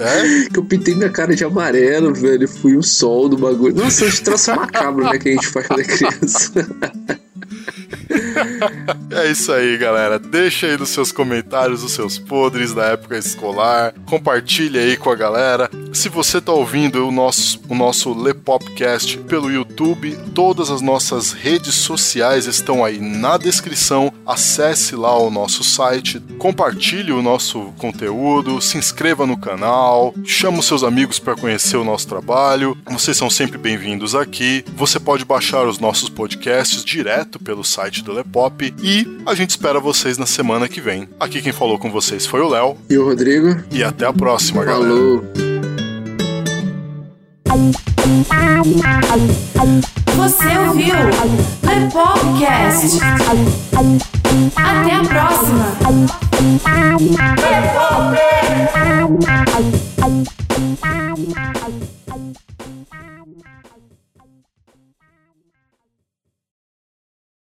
É? 0.00 0.48
que 0.48 0.58
eu 0.58 0.64
pintei 0.64 0.94
minha 0.94 1.10
cara 1.10 1.36
de 1.36 1.44
amarelo, 1.44 2.14
velho. 2.14 2.48
Fui 2.48 2.76
o 2.76 2.82
sol 2.82 3.28
do 3.28 3.36
bagulho. 3.36 3.74
Nossa, 3.74 4.04
os 4.04 4.20
troços 4.20 4.54
macabros, 4.54 5.10
né, 5.10 5.18
que 5.18 5.28
a 5.28 5.32
gente 5.32 5.48
faz 5.48 5.66
quando 5.66 5.80
é 5.80 5.84
criança. 5.84 6.52
É 9.10 9.30
isso 9.30 9.52
aí, 9.52 9.76
galera. 9.78 10.18
Deixa 10.18 10.66
aí 10.66 10.76
nos 10.76 10.88
seus 10.88 11.12
comentários 11.12 11.84
os 11.84 11.92
seus 11.92 12.18
podres 12.18 12.72
da 12.72 12.86
época 12.86 13.16
escolar. 13.16 13.94
Compartilha 14.06 14.80
aí 14.80 14.96
com 14.96 15.10
a 15.10 15.14
galera. 15.14 15.70
Se 15.92 16.08
você 16.08 16.38
está 16.38 16.52
ouvindo 16.52 17.06
o 17.06 17.10
nosso, 17.10 17.60
o 17.68 17.74
nosso 17.74 18.14
Lepopcast 18.14 19.18
pelo 19.18 19.50
YouTube, 19.50 20.16
todas 20.34 20.70
as 20.70 20.80
nossas 20.80 21.32
redes 21.32 21.74
sociais 21.74 22.46
estão 22.46 22.84
aí 22.84 23.00
na 23.00 23.36
descrição. 23.36 24.12
Acesse 24.24 24.94
lá 24.94 25.16
o 25.18 25.30
nosso 25.30 25.64
site, 25.64 26.20
compartilhe 26.38 27.12
o 27.12 27.20
nosso 27.20 27.72
conteúdo, 27.76 28.60
se 28.60 28.78
inscreva 28.78 29.26
no 29.26 29.36
canal, 29.36 30.14
chama 30.24 30.60
os 30.60 30.66
seus 30.66 30.84
amigos 30.84 31.18
para 31.18 31.34
conhecer 31.34 31.76
o 31.76 31.84
nosso 31.84 32.06
trabalho. 32.06 32.76
Vocês 32.88 33.16
são 33.16 33.28
sempre 33.28 33.58
bem-vindos 33.58 34.14
aqui. 34.14 34.64
Você 34.76 35.00
pode 35.00 35.24
baixar 35.24 35.66
os 35.66 35.78
nossos 35.78 36.08
podcasts 36.08 36.84
direto 36.84 37.38
pelo 37.38 37.64
site 37.64 38.04
do 38.04 38.12
Lepop 38.12 38.72
e 38.82 39.06
a 39.26 39.34
gente 39.34 39.50
espera 39.50 39.80
vocês 39.80 40.16
na 40.16 40.26
semana 40.26 40.68
que 40.68 40.80
vem. 40.80 41.08
Aqui 41.18 41.42
quem 41.42 41.52
falou 41.52 41.78
com 41.78 41.90
vocês 41.90 42.26
foi 42.26 42.40
o 42.40 42.48
Léo. 42.48 42.76
E 42.88 42.96
o 42.96 43.04
Rodrigo? 43.04 43.62
E 43.72 43.82
até 43.82 44.06
a 44.06 44.12
próxima, 44.12 44.64
galera. 44.64 45.49
Você 50.16 50.58
ouviu 50.58 50.94
Lepopcast. 51.64 53.00
Até 54.56 54.94
a 54.94 55.04
próxima. 55.04 55.66
Lepop! 57.40 58.30